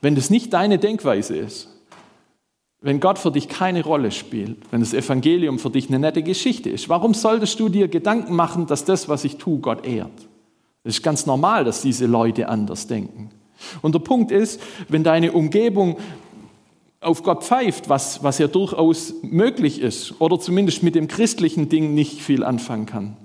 wenn 0.00 0.14
das 0.14 0.30
nicht 0.30 0.52
deine 0.52 0.78
Denkweise 0.78 1.36
ist, 1.36 1.68
wenn 2.80 3.00
Gott 3.00 3.18
für 3.18 3.30
dich 3.30 3.48
keine 3.48 3.82
Rolle 3.82 4.10
spielt, 4.10 4.58
wenn 4.70 4.80
das 4.80 4.92
Evangelium 4.92 5.58
für 5.58 5.70
dich 5.70 5.88
eine 5.88 5.98
nette 5.98 6.22
Geschichte 6.22 6.68
ist, 6.68 6.90
warum 6.90 7.14
solltest 7.14 7.58
du 7.58 7.70
dir 7.70 7.88
Gedanken 7.88 8.36
machen, 8.36 8.66
dass 8.66 8.84
das, 8.84 9.08
was 9.08 9.24
ich 9.24 9.38
tue, 9.38 9.58
Gott 9.58 9.86
ehrt? 9.86 10.12
Es 10.84 10.96
ist 10.96 11.02
ganz 11.02 11.24
normal, 11.24 11.64
dass 11.64 11.80
diese 11.80 12.04
Leute 12.04 12.48
anders 12.48 12.86
denken. 12.86 13.30
Und 13.80 13.94
der 13.94 14.00
Punkt 14.00 14.30
ist, 14.30 14.60
wenn 14.88 15.02
deine 15.02 15.32
Umgebung 15.32 15.96
auf 17.04 17.22
Gott 17.22 17.44
pfeift, 17.44 17.88
was, 17.88 18.22
was 18.22 18.38
ja 18.38 18.46
durchaus 18.46 19.14
möglich 19.22 19.80
ist 19.80 20.20
oder 20.20 20.38
zumindest 20.40 20.82
mit 20.82 20.94
dem 20.94 21.08
christlichen 21.08 21.68
Ding 21.68 21.94
nicht 21.94 22.20
viel 22.20 22.42
anfangen 22.42 22.86
kann, 22.86 23.16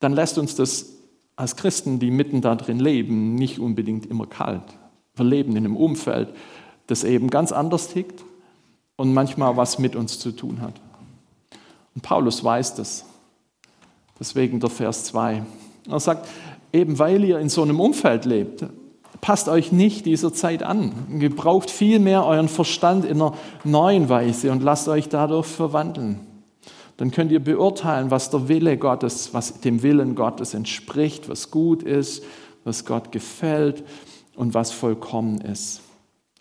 dann 0.00 0.12
lässt 0.12 0.38
uns 0.38 0.54
das 0.54 0.92
als 1.36 1.56
Christen, 1.56 1.98
die 1.98 2.10
mitten 2.10 2.40
da 2.40 2.54
drin 2.54 2.80
leben, 2.80 3.34
nicht 3.34 3.58
unbedingt 3.58 4.06
immer 4.06 4.26
kalt. 4.26 4.62
Wir 5.14 5.24
leben 5.24 5.52
in 5.52 5.64
einem 5.64 5.76
Umfeld, 5.76 6.28
das 6.86 7.04
eben 7.04 7.28
ganz 7.28 7.52
anders 7.52 7.88
tickt 7.88 8.24
und 8.96 9.12
manchmal 9.12 9.56
was 9.56 9.78
mit 9.78 9.96
uns 9.96 10.18
zu 10.18 10.32
tun 10.32 10.60
hat. 10.60 10.74
Und 11.94 12.02
Paulus 12.02 12.42
weiß 12.42 12.74
das. 12.74 13.04
Deswegen 14.18 14.60
der 14.60 14.70
Vers 14.70 15.04
2. 15.04 15.44
Er 15.88 16.00
sagt, 16.00 16.28
eben 16.72 16.98
weil 16.98 17.24
ihr 17.24 17.38
in 17.38 17.48
so 17.48 17.62
einem 17.62 17.80
Umfeld 17.80 18.24
lebt, 18.24 18.64
passt 19.26 19.48
euch 19.48 19.72
nicht 19.72 20.06
dieser 20.06 20.32
Zeit 20.32 20.62
an. 20.62 21.18
Gebraucht 21.18 21.68
vielmehr 21.68 22.24
euren 22.24 22.46
Verstand 22.46 23.04
in 23.04 23.20
einer 23.20 23.34
neuen 23.64 24.08
Weise 24.08 24.52
und 24.52 24.62
lasst 24.62 24.86
euch 24.86 25.08
dadurch 25.08 25.46
verwandeln. 25.46 26.20
Dann 26.96 27.10
könnt 27.10 27.32
ihr 27.32 27.42
beurteilen, 27.42 28.12
was 28.12 28.30
der 28.30 28.48
Wille 28.48 28.78
Gottes, 28.78 29.34
was 29.34 29.58
dem 29.62 29.82
Willen 29.82 30.14
Gottes 30.14 30.54
entspricht, 30.54 31.28
was 31.28 31.50
gut 31.50 31.82
ist, 31.82 32.22
was 32.62 32.84
Gott 32.84 33.10
gefällt 33.10 33.82
und 34.36 34.54
was 34.54 34.70
vollkommen 34.70 35.40
ist. 35.40 35.80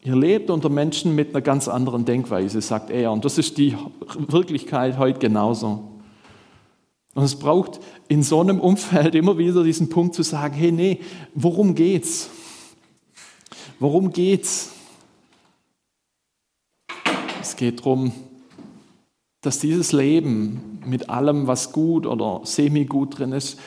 Ihr 0.04 0.16
lebt 0.16 0.52
unter 0.52 0.70
Menschen 0.70 1.16
mit 1.16 1.30
einer 1.30 1.42
ganz 1.42 1.68
anderen 1.68 2.06
Denkweise, 2.06 2.62
sagt 2.62 2.92
er. 2.92 3.12
Und 3.12 3.26
das 3.26 3.40
ist 3.40 3.58
die 3.58 3.76
Wirklichkeit 4.28 5.00
heute 5.00 5.18
genauso. 5.18 5.90
Und 7.16 7.24
es 7.24 7.36
braucht 7.36 7.80
in 8.10 8.22
so 8.22 8.42
einem 8.42 8.60
Umfeld 8.60 9.16
immer 9.16 9.40
wieder 9.40 9.64
diesen 9.64 9.90
Punkt 9.90 10.14
zu 10.14 10.22
sagen, 10.22 10.54
hey, 10.54 10.72
nee, 10.72 11.00
worum 11.34 11.74
geht's? 11.74 12.30
Worum 13.80 14.12
geht's? 14.12 14.72
Es 17.42 17.56
geht 17.56 17.80
darum, 17.80 18.12
dass 19.42 19.60
dieses 19.60 19.92
Leben 19.92 20.80
mit 20.86 21.10
allem, 21.10 21.48
was 21.48 21.72
gut 21.72 22.06
oder 22.06 22.42
semi-gut 22.44 23.20
drin 23.20 23.32
ist, 23.32 23.60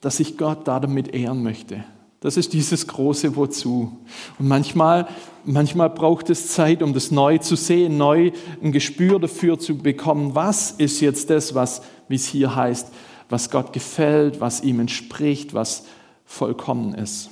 dass 0.00 0.20
ich 0.20 0.36
Gott 0.36 0.66
damit 0.66 1.14
ehren 1.14 1.42
möchte. 1.42 1.84
Das 2.20 2.36
ist 2.36 2.52
dieses 2.52 2.86
große 2.86 3.34
Wozu. 3.36 3.96
Und 4.38 4.48
manchmal, 4.48 5.08
manchmal 5.44 5.88
braucht 5.88 6.28
es 6.28 6.48
Zeit, 6.48 6.82
um 6.82 6.92
das 6.92 7.10
neu 7.10 7.38
zu 7.38 7.56
sehen, 7.56 7.96
neu 7.96 8.32
ein 8.62 8.72
Gespür 8.72 9.18
dafür 9.18 9.58
zu 9.58 9.78
bekommen, 9.78 10.34
was 10.34 10.72
ist 10.72 11.00
jetzt 11.00 11.30
das, 11.30 11.54
was, 11.54 11.82
wie 12.08 12.16
es 12.16 12.26
hier 12.26 12.54
heißt, 12.54 12.88
was 13.30 13.50
Gott 13.50 13.72
gefällt, 13.72 14.40
was 14.40 14.62
ihm 14.62 14.80
entspricht, 14.80 15.54
was 15.54 15.86
vollkommen 16.26 16.94
ist. 16.94 17.30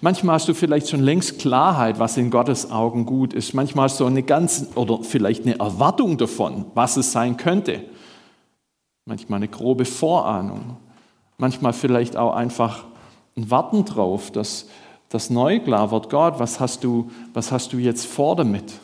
Manchmal 0.00 0.34
hast 0.34 0.48
du 0.48 0.54
vielleicht 0.54 0.88
schon 0.88 1.00
längst 1.00 1.38
Klarheit, 1.38 1.98
was 1.98 2.16
in 2.16 2.30
Gottes 2.30 2.70
Augen 2.70 3.06
gut 3.06 3.32
ist. 3.32 3.54
Manchmal 3.54 3.84
hast 3.84 4.00
du 4.00 4.06
eine 4.06 4.22
ganz 4.22 4.68
oder 4.74 5.02
vielleicht 5.02 5.44
eine 5.44 5.58
Erwartung 5.58 6.18
davon, 6.18 6.66
was 6.74 6.96
es 6.96 7.12
sein 7.12 7.36
könnte. 7.36 7.84
Manchmal 9.04 9.38
eine 9.38 9.48
grobe 9.48 9.84
Vorahnung. 9.84 10.76
Manchmal 11.38 11.72
vielleicht 11.72 12.16
auch 12.16 12.34
einfach 12.34 12.84
ein 13.36 13.50
Warten 13.50 13.84
drauf, 13.84 14.30
dass 14.30 14.66
das 15.08 15.30
neu 15.30 15.60
klar 15.60 15.90
wird. 15.90 16.10
Gott, 16.10 16.38
was 16.38 16.60
hast 16.60 16.84
du, 16.84 17.10
was 17.34 17.52
hast 17.52 17.72
du 17.72 17.78
jetzt 17.78 18.06
vor 18.06 18.36
damit? 18.36 18.74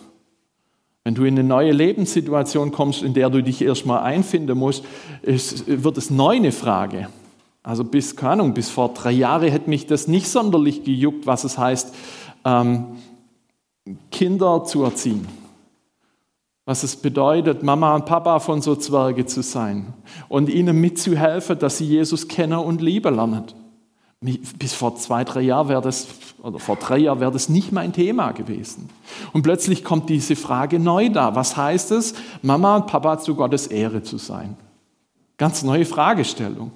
Wenn 1.04 1.14
du 1.14 1.24
in 1.24 1.38
eine 1.38 1.46
neue 1.46 1.70
Lebenssituation 1.70 2.72
kommst, 2.72 3.02
in 3.02 3.14
der 3.14 3.30
du 3.30 3.40
dich 3.40 3.62
erstmal 3.62 4.02
einfinden 4.02 4.59
musst, 4.59 4.85
ist, 5.22 5.64
wird 5.68 5.96
es 5.98 6.11
neu 6.11 6.35
eine 6.35 6.50
Frage. 6.50 7.09
Also 7.66 7.83
bis, 7.83 8.14
keine 8.14 8.35
Ahnung, 8.35 8.55
bis 8.55 8.70
vor 8.70 8.94
drei 8.94 9.11
Jahren 9.11 9.50
hätte 9.50 9.68
mich 9.68 9.87
das 9.87 10.07
nicht 10.07 10.29
sonderlich 10.29 10.85
gejuckt, 10.85 11.26
was 11.26 11.42
es 11.42 11.59
heißt, 11.59 11.92
ähm, 12.44 12.87
Kinder 14.12 14.62
zu 14.62 14.85
erziehen. 14.85 15.26
Was 16.64 16.85
es 16.85 16.94
bedeutet, 16.94 17.64
Mama 17.64 17.96
und 17.96 18.07
Papa 18.07 18.38
von 18.38 18.62
so 18.62 18.76
Zwerge 18.76 19.26
zu 19.26 19.42
sein 19.42 19.94
und 20.29 20.48
ihnen 20.48 20.81
mitzuhelfen, 20.81 21.59
dass 21.59 21.79
sie 21.79 21.87
Jesus 21.87 22.29
kennen 22.29 22.57
und 22.61 22.81
lieben 22.83 23.12
lernen. 23.12 23.46
Bis 24.20 24.72
vor 24.72 24.94
zwei, 24.94 25.24
drei 25.24 25.40
Jahren 25.40 25.68
wäre 25.68 25.83
das, 25.83 26.07
oder 26.44 26.61
vor 26.61 26.76
drei 26.76 26.98
Jahren 26.98 27.18
wäre 27.18 27.33
das 27.33 27.48
nicht 27.48 27.72
mein 27.72 27.92
Thema 27.92 28.31
gewesen. 28.31 28.90
Und 29.33 29.42
plötzlich 29.42 29.83
kommt 29.83 30.09
diese 30.09 30.37
Frage 30.37 30.79
neu 30.79 31.09
da. 31.09 31.35
Was 31.35 31.57
heißt 31.57 31.90
es, 31.90 32.14
Mama 32.42 32.76
und 32.76 32.87
Papa 32.87 33.18
zu 33.18 33.35
Gottes 33.35 33.66
Ehre 33.66 34.05
zu 34.05 34.18
sein? 34.18 34.57
Ganz 35.37 35.64
neue 35.64 35.85
Fragestellung. 35.85 36.70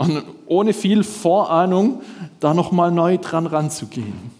Und 0.00 0.22
ohne 0.46 0.72
viel 0.72 1.04
Vorahnung 1.04 2.00
da 2.40 2.54
nochmal 2.54 2.90
neu 2.90 3.18
dran 3.18 3.46
ranzugehen. 3.46 4.30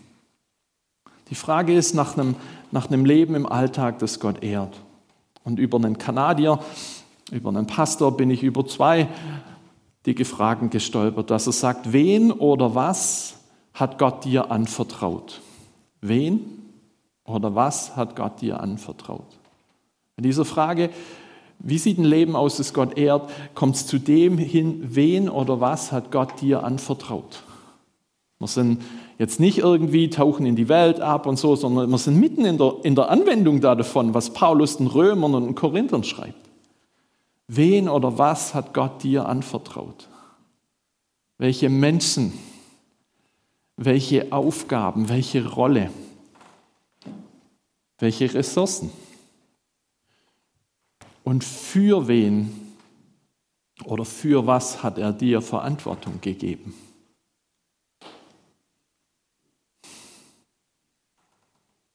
Die 1.28 1.34
Frage 1.34 1.74
ist 1.74 1.94
nach 1.94 2.16
einem, 2.16 2.34
nach 2.70 2.88
einem 2.88 3.04
Leben 3.04 3.34
im 3.34 3.44
Alltag, 3.44 3.98
das 3.98 4.20
Gott 4.20 4.42
ehrt. 4.42 4.74
Und 5.44 5.58
über 5.58 5.76
einen 5.76 5.98
Kanadier, 5.98 6.60
über 7.30 7.50
einen 7.50 7.66
Pastor 7.66 8.16
bin 8.16 8.30
ich 8.30 8.42
über 8.42 8.66
zwei 8.66 9.08
dicke 10.06 10.24
Fragen 10.24 10.70
gestolpert, 10.70 11.30
dass 11.30 11.46
er 11.46 11.52
sagt, 11.52 11.92
wen 11.92 12.32
oder 12.32 12.74
was 12.74 13.34
hat 13.74 13.98
Gott 13.98 14.24
dir 14.24 14.50
anvertraut? 14.50 15.42
Wen 16.00 16.40
oder 17.24 17.54
was 17.54 17.96
hat 17.96 18.16
Gott 18.16 18.40
dir 18.40 18.60
anvertraut? 18.60 19.38
In 20.16 20.22
dieser 20.22 20.46
Frage 20.46 20.88
wie 21.60 21.78
sieht 21.78 21.98
ein 21.98 22.04
Leben 22.04 22.36
aus, 22.36 22.56
das 22.56 22.72
Gott 22.72 22.96
ehrt? 22.96 23.30
Kommt 23.54 23.76
es 23.76 23.86
zu 23.86 23.98
dem 23.98 24.38
hin, 24.38 24.82
wen 24.82 25.28
oder 25.28 25.60
was 25.60 25.92
hat 25.92 26.10
Gott 26.10 26.40
dir 26.40 26.64
anvertraut? 26.64 27.42
Wir 28.38 28.48
sind 28.48 28.82
jetzt 29.18 29.38
nicht 29.38 29.58
irgendwie 29.58 30.08
tauchen 30.08 30.46
in 30.46 30.56
die 30.56 30.70
Welt 30.70 31.00
ab 31.00 31.26
und 31.26 31.38
so, 31.38 31.54
sondern 31.56 31.90
wir 31.90 31.98
sind 31.98 32.18
mitten 32.18 32.46
in 32.46 32.56
der, 32.56 32.76
in 32.82 32.94
der 32.94 33.10
Anwendung 33.10 33.60
da 33.60 33.74
davon, 33.74 34.14
was 34.14 34.32
Paulus 34.32 34.78
den 34.78 34.86
Römern 34.86 35.34
und 35.34 35.44
den 35.44 35.54
Korinthern 35.54 36.04
schreibt. 36.04 36.48
Wen 37.46 37.88
oder 37.88 38.16
was 38.16 38.54
hat 38.54 38.72
Gott 38.72 39.02
dir 39.02 39.26
anvertraut? 39.26 40.08
Welche 41.36 41.68
Menschen, 41.68 42.32
welche 43.76 44.32
Aufgaben, 44.32 45.10
welche 45.10 45.46
Rolle, 45.46 45.90
welche 47.98 48.32
Ressourcen? 48.32 48.90
Und 51.24 51.44
für 51.44 52.08
wen 52.08 52.74
oder 53.84 54.04
für 54.04 54.46
was 54.46 54.82
hat 54.82 54.98
er 54.98 55.12
dir 55.12 55.42
Verantwortung 55.42 56.20
gegeben? 56.20 56.74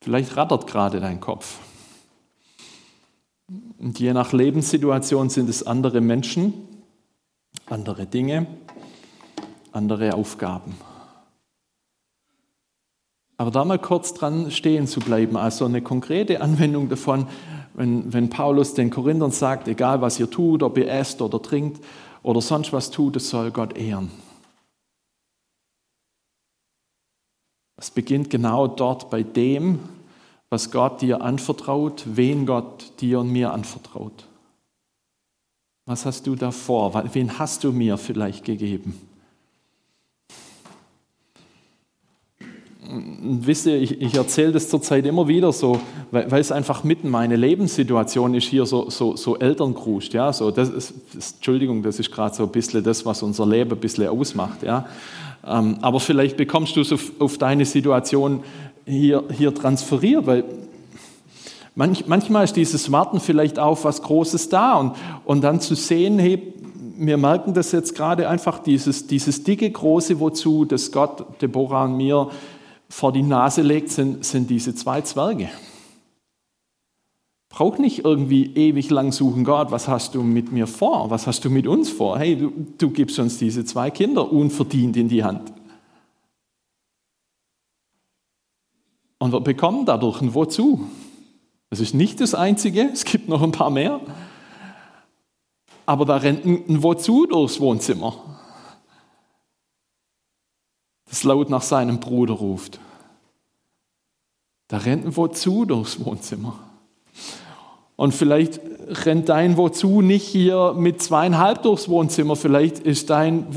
Vielleicht 0.01 0.37
rattert 0.37 0.67
gerade 0.67 0.99
dein 0.99 1.19
Kopf. 1.19 1.59
Und 3.79 3.99
je 3.99 4.13
nach 4.13 4.33
Lebenssituation 4.33 5.29
sind 5.29 5.49
es 5.49 5.63
andere 5.63 6.01
Menschen, 6.01 6.53
andere 7.65 8.05
Dinge, 8.05 8.45
andere 9.71 10.13
Aufgaben. 10.13 10.75
Aber 13.37 13.51
da 13.51 13.65
mal 13.65 13.79
kurz 13.79 14.13
dran 14.13 14.49
stehen 14.51 14.87
zu 14.87 14.99
bleiben, 14.99 15.35
also 15.35 15.65
eine 15.65 15.81
konkrete 15.81 16.41
Anwendung 16.41 16.87
davon, 16.87 17.27
wenn, 17.73 18.13
wenn 18.13 18.29
Paulus 18.29 18.73
den 18.73 18.89
Korinthern 18.89 19.31
sagt, 19.31 19.67
egal 19.67 20.01
was 20.01 20.19
ihr 20.19 20.29
tut, 20.29 20.63
ob 20.63 20.77
ihr 20.77 20.87
esst 20.89 21.21
oder 21.21 21.41
trinkt 21.41 21.83
oder 22.23 22.39
sonst 22.39 22.71
was 22.71 22.91
tut, 22.91 23.17
es 23.17 23.29
soll 23.29 23.51
Gott 23.51 23.77
ehren. 23.77 24.09
Es 27.77 27.91
beginnt 27.91 28.29
genau 28.29 28.67
dort 28.67 29.09
bei 29.09 29.23
dem, 29.23 29.79
was 30.49 30.71
Gott 30.71 31.01
dir 31.01 31.21
anvertraut, 31.21 32.03
wen 32.05 32.45
Gott 32.45 32.93
dir 33.01 33.19
und 33.19 33.31
mir 33.31 33.51
anvertraut. 33.51 34.27
Was 35.85 36.05
hast 36.05 36.25
du 36.25 36.35
da 36.35 36.51
vor? 36.51 36.93
Wen 37.13 37.37
hast 37.37 37.63
du 37.65 37.73
mir 37.73 37.97
vielleicht 37.97 38.45
gegeben? 38.45 38.99
Wisst 43.21 43.65
ihr, 43.65 43.81
ich, 43.81 44.01
ich 44.01 44.15
erzähle 44.15 44.51
das 44.51 44.69
zurzeit 44.69 45.05
immer 45.05 45.27
wieder 45.27 45.51
so, 45.51 45.79
weil, 46.11 46.29
weil, 46.31 46.41
es 46.41 46.51
einfach 46.51 46.83
mitten 46.83 47.09
meine 47.09 47.35
Lebenssituation 47.35 48.33
ist 48.35 48.47
hier 48.47 48.65
so, 48.65 48.89
so, 48.89 49.15
so 49.15 49.37
Elternkruscht. 49.37 50.13
Ja? 50.13 50.31
So, 50.33 50.51
das 50.51 50.69
ist, 50.69 50.93
das, 51.13 51.33
Entschuldigung, 51.33 51.83
das 51.83 51.99
ist 51.99 52.11
gerade 52.11 52.35
so 52.35 52.43
ein 52.43 52.51
bisschen 52.51 52.83
das, 52.83 53.05
was 53.05 53.23
unser 53.23 53.45
Leben 53.45 53.71
ein 53.71 53.79
bisschen 53.79 54.07
ausmacht. 54.07 54.63
Ja? 54.63 54.85
Ähm, 55.45 55.77
aber 55.81 55.99
vielleicht 55.99 56.37
bekommst 56.37 56.75
du 56.75 56.81
es 56.81 56.91
auf, 56.91 57.11
auf 57.19 57.37
deine 57.37 57.65
Situation 57.65 58.43
hier, 58.85 59.23
hier 59.31 59.53
transferiert, 59.53 60.25
weil 60.25 60.43
manch, 61.75 62.07
manchmal 62.07 62.43
ist 62.43 62.55
dieses 62.55 62.91
Warten 62.91 63.19
vielleicht 63.19 63.59
auf 63.59 63.85
was 63.85 64.01
Großes 64.01 64.49
da 64.49 64.75
und, 64.75 64.93
und 65.25 65.41
dann 65.41 65.59
zu 65.59 65.75
sehen, 65.75 66.19
hey, 66.19 66.53
wir 66.97 67.17
merken 67.17 67.53
das 67.53 67.71
jetzt 67.71 67.95
gerade 67.95 68.29
einfach, 68.29 68.59
dieses, 68.59 69.07
dieses 69.07 69.43
dicke, 69.43 69.69
große 69.69 70.19
Wozu, 70.19 70.65
das 70.65 70.91
Gott, 70.91 71.41
Deborah 71.41 71.85
und 71.85 71.97
mir 71.97 72.29
vor 72.89 73.11
die 73.11 73.23
Nase 73.23 73.61
legt, 73.61 73.89
sind, 73.91 74.25
sind 74.25 74.49
diese 74.49 74.75
zwei 74.75 75.01
Zwerge. 75.01 75.49
Brauch 77.49 77.77
nicht 77.77 78.03
irgendwie 78.03 78.53
ewig 78.53 78.89
lang 78.89 79.13
suchen, 79.13 79.45
Gott, 79.45 79.71
was 79.71 79.87
hast 79.87 80.13
du 80.13 80.23
mit 80.23 80.51
mir 80.51 80.67
vor? 80.67 81.09
Was 81.09 81.25
hast 81.25 81.45
du 81.45 81.49
mit 81.49 81.67
uns 81.67 81.89
vor? 81.89 82.19
Hey, 82.19 82.35
du, 82.35 82.51
du 82.77 82.89
gibst 82.89 83.17
uns 83.17 83.37
diese 83.37 83.63
zwei 83.63 83.91
Kinder 83.91 84.29
unverdient 84.31 84.97
in 84.97 85.07
die 85.07 85.23
Hand. 85.23 85.53
Und 89.19 89.31
wir 89.31 89.39
bekommen 89.39 89.85
dadurch 89.85 90.21
ein 90.21 90.33
Wozu. 90.33 90.87
Das 91.69 91.79
ist 91.79 91.93
nicht 91.93 92.19
das 92.19 92.35
Einzige, 92.35 92.89
es 92.91 93.05
gibt 93.05 93.29
noch 93.29 93.41
ein 93.41 93.51
paar 93.53 93.69
mehr. 93.69 94.01
Aber 95.85 96.05
da 96.05 96.17
rennt 96.17 96.45
ein 96.45 96.83
Wozu 96.83 97.25
durchs 97.25 97.59
Wohnzimmer, 97.59 98.15
das 101.09 101.23
laut 101.23 101.49
nach 101.49 101.61
seinem 101.61 101.99
Bruder 101.99 102.33
ruft. 102.33 102.79
Da 104.67 104.77
rennt 104.77 105.05
ein 105.05 105.15
Wozu 105.15 105.65
durchs 105.65 106.03
Wohnzimmer. 106.03 106.59
Und 107.95 108.13
vielleicht 108.13 108.59
rennt 109.05 109.29
dein 109.29 109.55
Wozu 109.57 110.01
nicht 110.01 110.25
hier 110.25 110.73
mit 110.73 111.01
zweieinhalb 111.01 111.63
durchs 111.63 111.87
Wohnzimmer. 111.87 112.35
Vielleicht 112.35 112.79
ist 112.79 113.09
dein, 113.09 113.47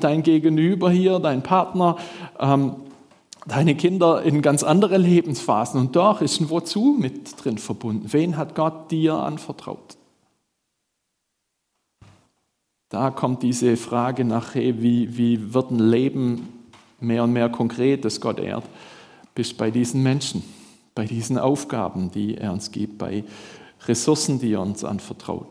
dein 0.00 0.22
Gegenüber 0.22 0.90
hier, 0.90 1.18
dein 1.18 1.42
Partner, 1.42 1.96
ähm, 2.38 2.76
deine 3.46 3.74
Kinder 3.74 4.22
in 4.22 4.40
ganz 4.42 4.62
andere 4.62 4.98
Lebensphasen. 4.98 5.80
Und 5.80 5.96
doch 5.96 6.20
ist 6.20 6.40
ein 6.40 6.50
Wozu 6.50 6.96
mit 6.98 7.42
drin 7.42 7.58
verbunden. 7.58 8.12
Wen 8.12 8.36
hat 8.36 8.54
Gott 8.54 8.90
dir 8.90 9.14
anvertraut? 9.14 9.96
Da 12.90 13.10
kommt 13.10 13.42
diese 13.42 13.76
Frage 13.76 14.24
nach, 14.24 14.54
hey, 14.54 14.80
wie, 14.80 15.16
wie 15.18 15.52
wird 15.52 15.70
ein 15.70 15.78
Leben 15.78 16.57
mehr 17.00 17.24
und 17.24 17.32
mehr 17.32 17.48
konkret, 17.48 18.04
das 18.04 18.20
Gott 18.20 18.38
ehrt, 18.38 18.64
bis 19.34 19.54
bei 19.54 19.70
diesen 19.70 20.02
Menschen 20.02 20.42
bei 20.98 21.04
diesen 21.04 21.38
Aufgaben, 21.38 22.10
die 22.10 22.36
er 22.38 22.52
uns 22.52 22.72
gibt, 22.72 22.98
bei 22.98 23.22
Ressourcen, 23.86 24.40
die 24.40 24.54
er 24.54 24.60
uns 24.60 24.82
anvertraut. 24.82 25.46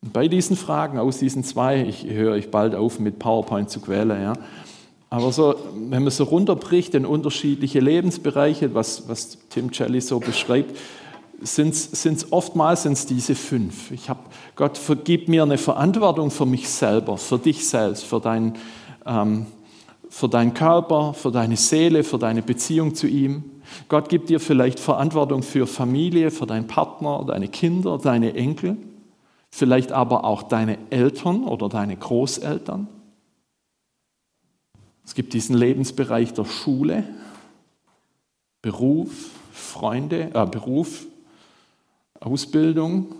Und 0.00 0.12
bei 0.12 0.28
diesen 0.28 0.56
Fragen 0.56 1.00
aus 1.00 1.18
diesen 1.18 1.42
zwei, 1.42 1.82
ich 1.82 2.04
höre 2.04 2.36
ich 2.36 2.52
bald 2.52 2.76
auf 2.76 3.00
mit 3.00 3.18
PowerPoint 3.18 3.70
zu 3.70 3.80
quälen, 3.80 4.22
ja, 4.22 4.34
aber 5.10 5.32
so, 5.32 5.56
wenn 5.74 6.04
man 6.04 6.12
so 6.12 6.22
runterbricht 6.22 6.94
in 6.94 7.04
unterschiedliche 7.04 7.80
Lebensbereiche, 7.80 8.72
was, 8.72 9.08
was 9.08 9.38
Tim 9.48 9.72
Celli 9.72 10.00
so 10.00 10.20
beschreibt, 10.20 10.78
sind 11.40 11.74
es 11.74 12.32
oftmals 12.32 12.84
sind's 12.84 13.06
diese 13.06 13.34
fünf. 13.34 13.90
Ich 13.90 14.08
habe, 14.08 14.20
Gott 14.54 14.78
vergib 14.78 15.28
mir 15.28 15.42
eine 15.42 15.58
Verantwortung 15.58 16.30
für 16.30 16.46
mich 16.46 16.68
selber, 16.68 17.18
für 17.18 17.38
dich 17.38 17.68
selbst, 17.68 18.04
für 18.04 18.20
dein 18.20 18.54
ähm, 19.08 19.46
für 20.08 20.28
deinen 20.28 20.54
Körper, 20.54 21.14
für 21.14 21.32
deine 21.32 21.56
Seele, 21.56 22.04
für 22.04 22.18
deine 22.18 22.42
Beziehung 22.42 22.94
zu 22.94 23.06
ihm. 23.06 23.44
Gott 23.88 24.08
gibt 24.08 24.28
dir 24.28 24.40
vielleicht 24.40 24.80
Verantwortung 24.80 25.42
für 25.42 25.66
Familie, 25.66 26.30
für 26.30 26.46
deinen 26.46 26.66
Partner, 26.66 27.24
deine 27.26 27.48
Kinder, 27.48 27.98
deine 27.98 28.34
Enkel, 28.34 28.76
vielleicht 29.50 29.92
aber 29.92 30.24
auch 30.24 30.44
deine 30.44 30.78
Eltern 30.90 31.44
oder 31.44 31.68
deine 31.68 31.96
Großeltern. 31.96 32.88
Es 35.04 35.14
gibt 35.14 35.32
diesen 35.32 35.56
Lebensbereich 35.56 36.34
der 36.34 36.44
Schule, 36.44 37.04
Beruf, 38.60 39.30
Freunde, 39.52 40.30
äh, 40.34 40.46
Beruf, 40.46 41.06
Ausbildung, 42.20 43.14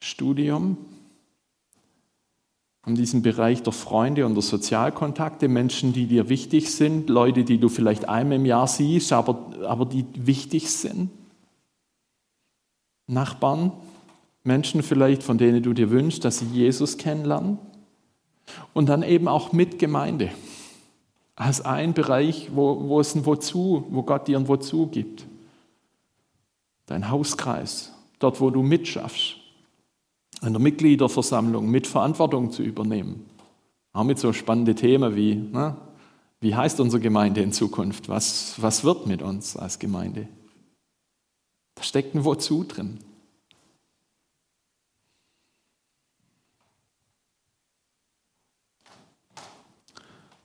Studium, 0.00 0.76
in 2.86 2.94
diesem 2.94 3.22
Bereich 3.22 3.62
der 3.62 3.72
Freunde 3.72 4.26
und 4.26 4.34
der 4.34 4.42
Sozialkontakte, 4.42 5.48
Menschen, 5.48 5.92
die 5.92 6.06
dir 6.06 6.28
wichtig 6.28 6.70
sind, 6.70 7.08
Leute, 7.08 7.44
die 7.44 7.58
du 7.58 7.68
vielleicht 7.68 8.08
einmal 8.08 8.36
im 8.36 8.44
Jahr 8.44 8.66
siehst, 8.66 9.12
aber, 9.12 9.52
aber 9.66 9.86
die 9.86 10.04
wichtig 10.14 10.70
sind. 10.70 11.10
Nachbarn, 13.06 13.72
Menschen 14.42 14.82
vielleicht, 14.82 15.22
von 15.22 15.38
denen 15.38 15.62
du 15.62 15.72
dir 15.72 15.90
wünschst, 15.90 16.24
dass 16.24 16.38
sie 16.38 16.46
Jesus 16.46 16.98
kennenlernen. 16.98 17.58
Und 18.74 18.90
dann 18.90 19.02
eben 19.02 19.28
auch 19.28 19.52
mit 19.52 19.78
Gemeinde. 19.78 20.30
Als 21.36 21.62
ein 21.62 21.94
Bereich, 21.94 22.50
wo, 22.54 22.88
wo 22.88 23.00
es 23.00 23.14
ein 23.14 23.24
Wozu, 23.24 23.86
wo 23.88 24.02
Gott 24.02 24.28
dir 24.28 24.38
ein 24.38 24.46
Wozu 24.46 24.88
gibt. 24.88 25.26
Dein 26.84 27.08
Hauskreis, 27.10 27.92
dort, 28.18 28.42
wo 28.42 28.50
du 28.50 28.62
mitschaffst 28.62 29.43
in 30.44 30.52
der 30.52 30.62
Mitgliederversammlung 30.62 31.70
mit 31.70 31.86
Verantwortung 31.86 32.50
zu 32.50 32.62
übernehmen. 32.62 33.24
Auch 33.92 34.04
mit 34.04 34.18
so 34.18 34.32
spannenden 34.32 34.76
Themen 34.76 35.16
wie, 35.16 35.34
ne, 35.34 35.76
wie 36.40 36.54
heißt 36.54 36.80
unsere 36.80 37.00
Gemeinde 37.00 37.40
in 37.40 37.52
Zukunft? 37.52 38.08
Was, 38.08 38.60
was 38.60 38.84
wird 38.84 39.06
mit 39.06 39.22
uns 39.22 39.56
als 39.56 39.78
Gemeinde? 39.78 40.28
Da 41.74 41.82
steckt 41.82 42.14
ein 42.14 42.24
Wozu 42.24 42.64
drin. 42.64 42.98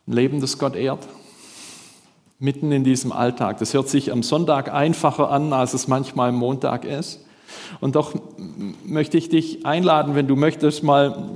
Ein 0.08 0.14
Leben, 0.14 0.42
das 0.42 0.58
Gott 0.58 0.76
ehrt, 0.76 1.08
mitten 2.40 2.72
in 2.72 2.84
diesem 2.84 3.12
Alltag. 3.12 3.60
Das 3.60 3.74
hört 3.74 3.90
sich 3.90 4.12
am 4.12 4.24
Sonntag 4.24 4.74
einfacher 4.74 5.30
an, 5.30 5.54
als 5.54 5.74
es 5.74 5.88
manchmal 5.88 6.30
am 6.30 6.36
Montag 6.36 6.86
ist. 6.86 7.26
Und 7.80 7.96
doch 7.96 8.14
möchte 8.86 9.18
ich 9.18 9.30
dich 9.30 9.66
einladen, 9.66 10.16
wenn 10.16 10.28
du 10.28 10.36
möchtest, 10.36 10.84
mal 10.84 11.30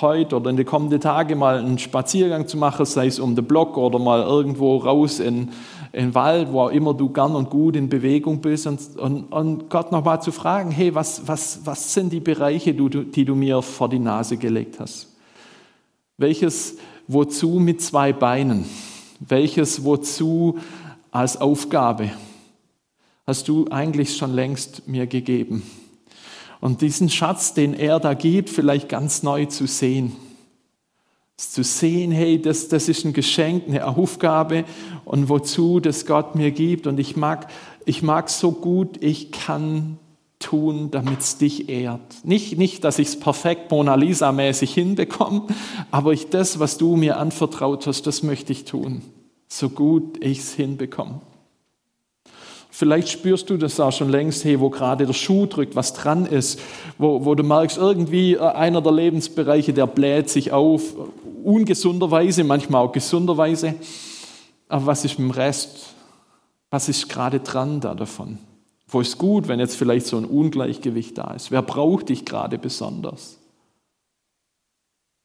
heute 0.00 0.36
oder 0.36 0.50
in 0.50 0.56
den 0.56 0.66
kommenden 0.66 1.00
Tagen 1.00 1.38
mal 1.38 1.58
einen 1.58 1.78
Spaziergang 1.78 2.48
zu 2.48 2.56
machen, 2.56 2.86
sei 2.86 3.06
es 3.06 3.18
um 3.18 3.34
den 3.34 3.44
Block 3.44 3.76
oder 3.76 3.98
mal 3.98 4.22
irgendwo 4.22 4.76
raus 4.76 5.20
in, 5.20 5.50
in 5.92 6.06
den 6.06 6.14
Wald, 6.14 6.52
wo 6.52 6.62
auch 6.62 6.70
immer 6.70 6.94
du 6.94 7.08
gern 7.08 7.34
und 7.34 7.50
gut 7.50 7.76
in 7.76 7.88
Bewegung 7.88 8.40
bist 8.40 8.66
und, 8.66 8.96
und, 8.96 9.32
und 9.32 9.70
Gott 9.70 9.92
nochmal 9.92 10.20
zu 10.20 10.32
fragen, 10.32 10.70
hey, 10.70 10.94
was, 10.94 11.26
was, 11.26 11.60
was 11.64 11.94
sind 11.94 12.12
die 12.12 12.20
Bereiche, 12.20 12.74
die 12.74 13.24
du 13.24 13.34
mir 13.34 13.62
vor 13.62 13.88
die 13.88 13.98
Nase 13.98 14.36
gelegt 14.36 14.80
hast? 14.80 15.08
Welches 16.18 16.76
wozu 17.08 17.60
mit 17.60 17.80
zwei 17.82 18.12
Beinen? 18.12 18.64
Welches 19.20 19.84
wozu 19.84 20.58
als 21.10 21.40
Aufgabe? 21.40 22.10
Hast 23.26 23.48
du 23.48 23.66
eigentlich 23.70 24.16
schon 24.16 24.32
längst 24.32 24.86
mir 24.86 25.06
gegeben. 25.06 25.62
Und 26.60 26.80
diesen 26.80 27.10
Schatz, 27.10 27.54
den 27.54 27.74
er 27.74 28.00
da 28.00 28.14
gibt, 28.14 28.50
vielleicht 28.50 28.88
ganz 28.88 29.22
neu 29.22 29.46
zu 29.46 29.66
sehen. 29.66 30.12
Zu 31.36 31.62
sehen, 31.64 32.12
hey, 32.12 32.40
das, 32.40 32.68
das 32.68 32.88
ist 32.88 33.04
ein 33.04 33.12
Geschenk, 33.12 33.64
eine 33.68 33.86
Aufgabe 33.86 34.64
und 35.04 35.28
wozu 35.28 35.80
das 35.80 36.06
Gott 36.06 36.34
mir 36.34 36.50
gibt. 36.50 36.86
Und 36.86 36.98
ich 36.98 37.16
mag, 37.16 37.48
ich 37.84 38.02
mag 38.02 38.30
so 38.30 38.52
gut, 38.52 39.02
ich 39.02 39.32
kann 39.32 39.98
tun, 40.38 40.90
damit 40.90 41.20
es 41.20 41.38
dich 41.38 41.68
ehrt. 41.68 42.24
Nicht, 42.24 42.56
nicht 42.58 42.84
dass 42.84 42.98
ich 42.98 43.08
es 43.08 43.20
perfekt 43.20 43.70
Mona 43.70 43.94
Lisa-mäßig 43.94 44.72
hinbekomme, 44.72 45.46
aber 45.90 46.12
ich 46.12 46.28
das, 46.28 46.58
was 46.58 46.78
du 46.78 46.96
mir 46.96 47.18
anvertraut 47.18 47.86
hast, 47.86 48.06
das 48.06 48.22
möchte 48.22 48.52
ich 48.52 48.64
tun. 48.64 49.02
So 49.48 49.68
gut 49.68 50.22
ich 50.24 50.38
es 50.38 50.54
hinbekomme. 50.54 51.20
Vielleicht 52.78 53.08
spürst 53.08 53.48
du 53.48 53.56
das 53.56 53.80
auch 53.80 53.90
schon 53.90 54.10
längst, 54.10 54.44
hey, 54.44 54.60
wo 54.60 54.68
gerade 54.68 55.06
der 55.06 55.14
Schuh 55.14 55.46
drückt, 55.46 55.76
was 55.76 55.94
dran 55.94 56.26
ist, 56.26 56.60
wo, 56.98 57.24
wo 57.24 57.34
du 57.34 57.42
merkst, 57.42 57.78
irgendwie 57.78 58.34
äh, 58.34 58.40
einer 58.40 58.82
der 58.82 58.92
Lebensbereiche, 58.92 59.72
der 59.72 59.86
bläht 59.86 60.28
sich 60.28 60.52
auf, 60.52 60.94
ungesunderweise, 61.42 62.44
manchmal 62.44 62.84
auch 62.84 62.92
gesunderweise. 62.92 63.76
Aber 64.68 64.84
was 64.84 65.06
ist 65.06 65.18
mit 65.18 65.26
dem 65.26 65.30
Rest? 65.30 65.94
Was 66.68 66.90
ist 66.90 67.08
gerade 67.08 67.40
dran 67.40 67.80
da 67.80 67.94
davon? 67.94 68.36
Wo 68.88 69.00
ist 69.00 69.16
gut, 69.16 69.48
wenn 69.48 69.58
jetzt 69.58 69.76
vielleicht 69.76 70.04
so 70.04 70.18
ein 70.18 70.26
Ungleichgewicht 70.26 71.16
da 71.16 71.30
ist? 71.30 71.50
Wer 71.50 71.62
braucht 71.62 72.10
dich 72.10 72.26
gerade 72.26 72.58
besonders? 72.58 73.38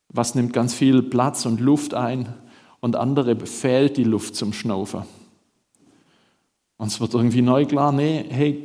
Was 0.07 0.35
nimmt 0.35 0.53
ganz 0.53 0.73
viel 0.73 1.03
Platz 1.03 1.45
und 1.45 1.59
Luft 1.59 1.95
ein 1.95 2.33
und 2.79 2.95
andere 2.95 3.35
fehlt 3.45 3.97
die 3.97 4.05
Luft 4.05 4.37
zum 4.37 4.53
Schnaufen? 4.53 5.03
Und 6.81 6.87
es 6.87 6.99
wird 6.99 7.13
irgendwie 7.13 7.43
neu 7.43 7.67
klar, 7.67 7.91
nee, 7.91 8.25
hey, 8.27 8.59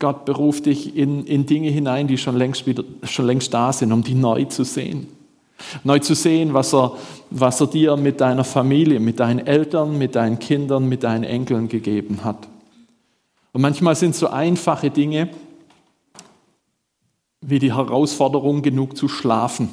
Gott 0.00 0.24
beruft 0.24 0.66
dich 0.66 0.96
in, 0.96 1.24
in 1.24 1.46
Dinge 1.46 1.70
hinein, 1.70 2.08
die 2.08 2.18
schon 2.18 2.36
längst, 2.36 2.66
wieder, 2.66 2.82
schon 3.04 3.26
längst 3.26 3.54
da 3.54 3.72
sind, 3.72 3.92
um 3.92 4.02
die 4.02 4.14
neu 4.14 4.46
zu 4.46 4.64
sehen. 4.64 5.06
Neu 5.84 6.00
zu 6.00 6.16
sehen, 6.16 6.52
was 6.52 6.74
er, 6.74 6.96
was 7.30 7.60
er 7.60 7.68
dir 7.68 7.96
mit 7.96 8.20
deiner 8.20 8.42
Familie, 8.42 8.98
mit 8.98 9.20
deinen 9.20 9.46
Eltern, 9.46 9.96
mit 9.96 10.16
deinen 10.16 10.40
Kindern, 10.40 10.88
mit 10.88 11.04
deinen 11.04 11.22
Enkeln 11.22 11.68
gegeben 11.68 12.24
hat. 12.24 12.48
Und 13.52 13.60
manchmal 13.60 13.94
sind 13.94 14.16
so 14.16 14.26
einfache 14.26 14.90
Dinge 14.90 15.28
wie 17.40 17.60
die 17.60 17.72
Herausforderung, 17.72 18.62
genug 18.62 18.96
zu 18.96 19.06
schlafen. 19.06 19.68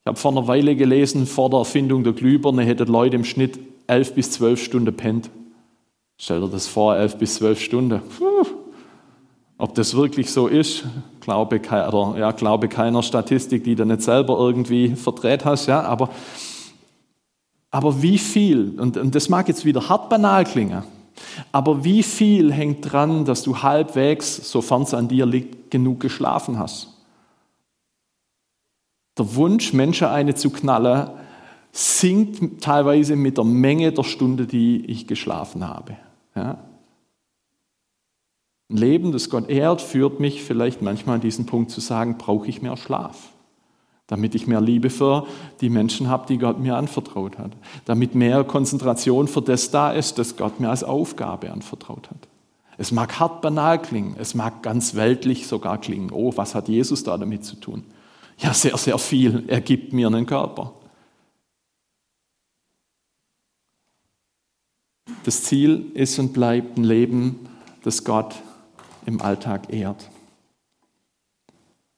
Ich 0.00 0.06
habe 0.08 0.18
vor 0.18 0.32
einer 0.32 0.48
Weile 0.48 0.74
gelesen, 0.74 1.28
vor 1.28 1.48
der 1.48 1.60
Erfindung 1.60 2.02
der 2.02 2.12
Glühbirne 2.12 2.64
hätten 2.64 2.88
Leute 2.88 3.14
im 3.14 3.24
Schnitt 3.24 3.60
elf 3.86 4.14
bis 4.14 4.30
zwölf 4.32 4.62
Stunden 4.62 4.96
pennt. 4.96 5.30
Stell 6.18 6.40
dir 6.40 6.48
das 6.48 6.66
vor, 6.66 6.96
elf 6.96 7.16
bis 7.16 7.36
zwölf 7.36 7.60
Stunden. 7.60 8.00
Puh. 8.00 8.46
Ob 9.58 9.74
das 9.74 9.94
wirklich 9.94 10.30
so 10.30 10.48
ist, 10.48 10.84
glaube, 11.20 11.60
oder, 11.60 12.14
ja, 12.18 12.32
glaube 12.32 12.68
keiner 12.68 13.02
Statistik, 13.02 13.64
die 13.64 13.74
du 13.74 13.86
nicht 13.86 14.02
selber 14.02 14.38
irgendwie 14.38 14.94
verdreht 14.94 15.46
hast. 15.46 15.66
Ja, 15.66 15.82
aber, 15.82 16.10
aber 17.70 18.02
wie 18.02 18.18
viel, 18.18 18.78
und, 18.78 18.98
und 18.98 19.14
das 19.14 19.30
mag 19.30 19.48
jetzt 19.48 19.64
wieder 19.64 19.88
hart 19.88 20.10
banal 20.10 20.44
klingen, 20.44 20.82
aber 21.52 21.84
wie 21.84 22.02
viel 22.02 22.52
hängt 22.52 22.92
dran, 22.92 23.24
dass 23.24 23.42
du 23.42 23.62
halbwegs, 23.62 24.50
sofern 24.50 24.82
es 24.82 24.92
an 24.92 25.08
dir 25.08 25.24
liegt, 25.24 25.70
genug 25.70 26.00
geschlafen 26.00 26.58
hast? 26.58 26.88
Der 29.16 29.34
Wunsch, 29.34 29.72
Menschen 29.72 30.08
eine 30.08 30.34
zu 30.34 30.50
knallen, 30.50 31.08
sinkt 31.76 32.62
teilweise 32.62 33.16
mit 33.16 33.36
der 33.36 33.44
Menge 33.44 33.92
der 33.92 34.02
Stunde, 34.02 34.46
die 34.46 34.86
ich 34.86 35.06
geschlafen 35.06 35.68
habe. 35.68 35.98
Ja? 36.34 36.58
Ein 38.70 38.76
Leben, 38.78 39.12
das 39.12 39.28
Gott 39.28 39.50
ehrt, 39.50 39.82
führt 39.82 40.18
mich 40.18 40.42
vielleicht 40.42 40.80
manchmal 40.80 41.16
an 41.16 41.20
diesen 41.20 41.44
Punkt 41.44 41.70
zu 41.70 41.80
sagen, 41.80 42.16
brauche 42.16 42.48
ich 42.48 42.62
mehr 42.62 42.78
Schlaf, 42.78 43.28
damit 44.06 44.34
ich 44.34 44.46
mehr 44.46 44.62
Liebe 44.62 44.88
für 44.88 45.26
die 45.60 45.68
Menschen 45.68 46.08
habe, 46.08 46.26
die 46.26 46.38
Gott 46.38 46.58
mir 46.58 46.76
anvertraut 46.76 47.36
hat, 47.36 47.52
damit 47.84 48.14
mehr 48.14 48.42
Konzentration 48.44 49.28
für 49.28 49.42
das 49.42 49.70
da 49.70 49.92
ist, 49.92 50.18
das 50.18 50.38
Gott 50.38 50.58
mir 50.58 50.70
als 50.70 50.82
Aufgabe 50.82 51.52
anvertraut 51.52 52.08
hat. 52.08 52.26
Es 52.78 52.90
mag 52.90 53.20
hart 53.20 53.42
banal 53.42 53.82
klingen, 53.82 54.16
es 54.18 54.34
mag 54.34 54.62
ganz 54.62 54.94
weltlich 54.94 55.46
sogar 55.46 55.78
klingen. 55.78 56.10
Oh, 56.10 56.32
was 56.36 56.54
hat 56.54 56.68
Jesus 56.68 57.04
da 57.04 57.18
damit 57.18 57.44
zu 57.44 57.56
tun? 57.56 57.84
Ja, 58.38 58.54
sehr, 58.54 58.78
sehr 58.78 58.98
viel. 58.98 59.44
Er 59.46 59.60
gibt 59.60 59.92
mir 59.92 60.06
einen 60.06 60.24
Körper. 60.24 60.72
Das 65.26 65.42
Ziel 65.42 65.90
ist 65.94 66.20
und 66.20 66.32
bleibt 66.32 66.78
ein 66.78 66.84
Leben, 66.84 67.48
das 67.82 68.04
Gott 68.04 68.36
im 69.06 69.20
Alltag 69.20 69.72
ehrt. 69.74 70.08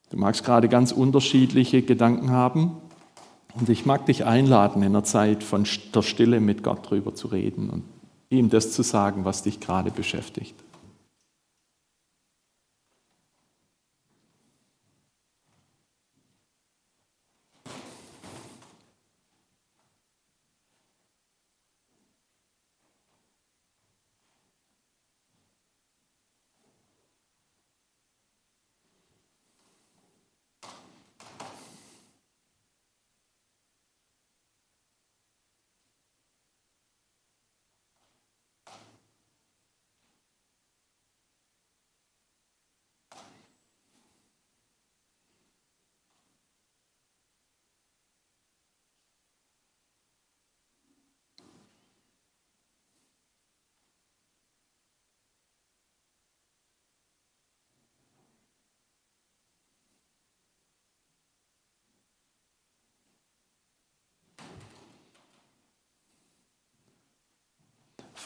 Du 0.09 0.16
magst 0.16 0.45
gerade 0.45 0.70
ganz 0.70 0.93
unterschiedliche 0.93 1.83
Gedanken 1.83 2.31
haben 2.31 2.79
und 3.55 3.68
ich 3.68 3.85
mag 3.85 4.07
dich 4.07 4.24
einladen, 4.24 4.83
in 4.83 4.95
der 4.95 5.05
Zeit 5.05 5.45
von 5.45 5.66
der 5.95 6.01
Stille 6.01 6.41
mit 6.41 6.62
Gott 6.62 6.89
drüber 6.89 7.14
zu 7.14 7.29
reden 7.29 7.68
und 7.68 7.83
ihm 8.31 8.49
das 8.49 8.72
zu 8.72 8.81
sagen, 8.81 9.26
was 9.26 9.43
dich 9.43 9.61
gerade 9.61 9.91
beschäftigt. 9.91 10.55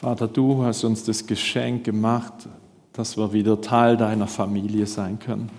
Vater, 0.03 0.27
du 0.27 0.65
hast 0.65 0.83
uns 0.83 1.05
das 1.05 1.27
Geschenk 1.27 1.85
gemacht, 1.85 2.33
dass 2.91 3.15
wir 3.15 3.31
wieder 3.31 3.61
Teil 3.61 3.95
deiner 3.95 4.27
Familie 4.27 4.85
sein 4.85 5.17
können. 5.17 5.49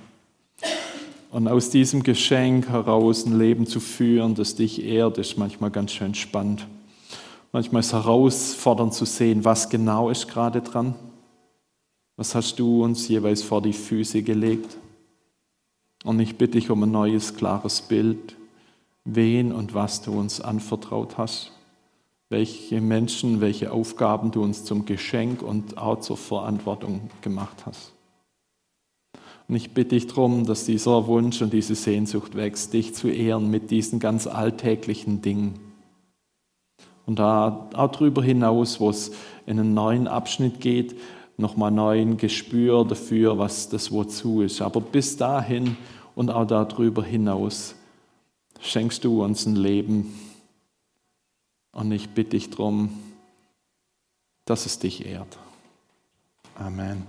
Und 1.31 1.49
aus 1.49 1.71
diesem 1.71 2.03
Geschenk 2.03 2.69
heraus 2.69 3.25
ein 3.25 3.39
Leben 3.39 3.67
zu 3.67 3.81
führen, 3.81 4.35
das 4.35 4.55
dich 4.55 4.85
ehrt, 4.85 5.17
ist 5.17 5.39
manchmal 5.39 5.71
ganz 5.71 5.93
schön 5.93 6.15
spannend. 6.15 6.67
Manchmal 7.53 7.81
ist 7.81 7.87
es 7.87 7.93
herausfordernd 7.95 8.93
zu 8.93 9.07
sehen, 9.07 9.47
was 9.47 9.71
genau 9.71 10.11
ist 10.11 10.29
gerade 10.29 10.61
dran. 10.61 10.95
Was 12.19 12.35
hast 12.35 12.59
du 12.59 12.85
uns 12.85 13.09
jeweils 13.09 13.43
vor 13.43 13.63
die 13.63 13.73
Füße 13.73 14.23
gelegt? 14.23 14.77
Und 16.05 16.21
ich 16.21 16.37
bitte 16.37 16.59
dich 16.59 16.69
um 16.69 16.83
ein 16.83 16.91
neues, 16.91 17.35
klares 17.35 17.81
Bild, 17.81 18.37
wen 19.07 19.53
und 19.53 19.73
was 19.73 20.03
du 20.03 20.13
uns 20.13 20.43
anvertraut 20.43 21.17
hast 21.17 21.51
welche 22.35 22.81
Menschen, 22.81 23.41
welche 23.41 23.71
Aufgaben 23.71 24.33
du 24.33 24.43
uns 24.43 24.65
zum 24.65 24.87
Geschenk 24.87 25.41
und 25.41 25.79
auch 25.79 26.01
zur 26.01 26.17
Verantwortung 26.17 27.09
gemacht 27.21 27.65
hast. 27.65 27.93
Und 29.47 29.55
ich 29.55 29.71
bitte 29.71 29.91
dich 29.91 30.09
darum, 30.09 30.45
dass 30.45 30.65
dieser 30.65 31.07
Wunsch 31.07 31.41
und 31.43 31.53
diese 31.53 31.77
Sehnsucht 31.77 32.35
wächst, 32.35 32.73
dich 32.73 32.93
zu 32.93 33.09
ehren 33.09 33.53
mit 33.53 33.71
diesen 33.71 34.01
ganz 34.01 34.27
alltäglichen 34.27 35.23
Dingen. 35.23 35.61
Und 37.07 37.21
da 37.21 37.69
auch 37.73 37.93
darüber 37.93 38.21
hinaus, 38.21 38.81
wo 38.81 38.91
es 38.91 39.13
in 39.47 39.61
einen 39.61 39.73
neuen 39.73 40.09
Abschnitt 40.09 40.61
geht, 40.61 40.97
nochmal 41.37 41.71
neuen 41.71 42.17
Gespür 42.17 42.85
dafür, 42.85 43.39
was 43.39 43.69
das 43.69 43.93
Wozu 43.93 44.43
ist. 44.43 44.61
Aber 44.61 44.81
bis 44.81 45.17
dahin 45.17 45.77
und 46.17 46.31
auch 46.31 46.47
darüber 46.49 47.05
hinaus 47.05 47.77
schenkst 48.61 49.05
du 49.05 49.23
uns 49.23 49.47
ein 49.47 49.55
Leben, 49.55 50.15
und 51.75 51.93
ich 51.93 52.11
bitte 52.11 52.31
dich 52.31 52.51
darum, 52.51 52.99
dass 54.45 54.67
es 54.67 54.79
dich 54.79 55.05
ehrt. 55.05 55.39
Amen. 56.55 57.07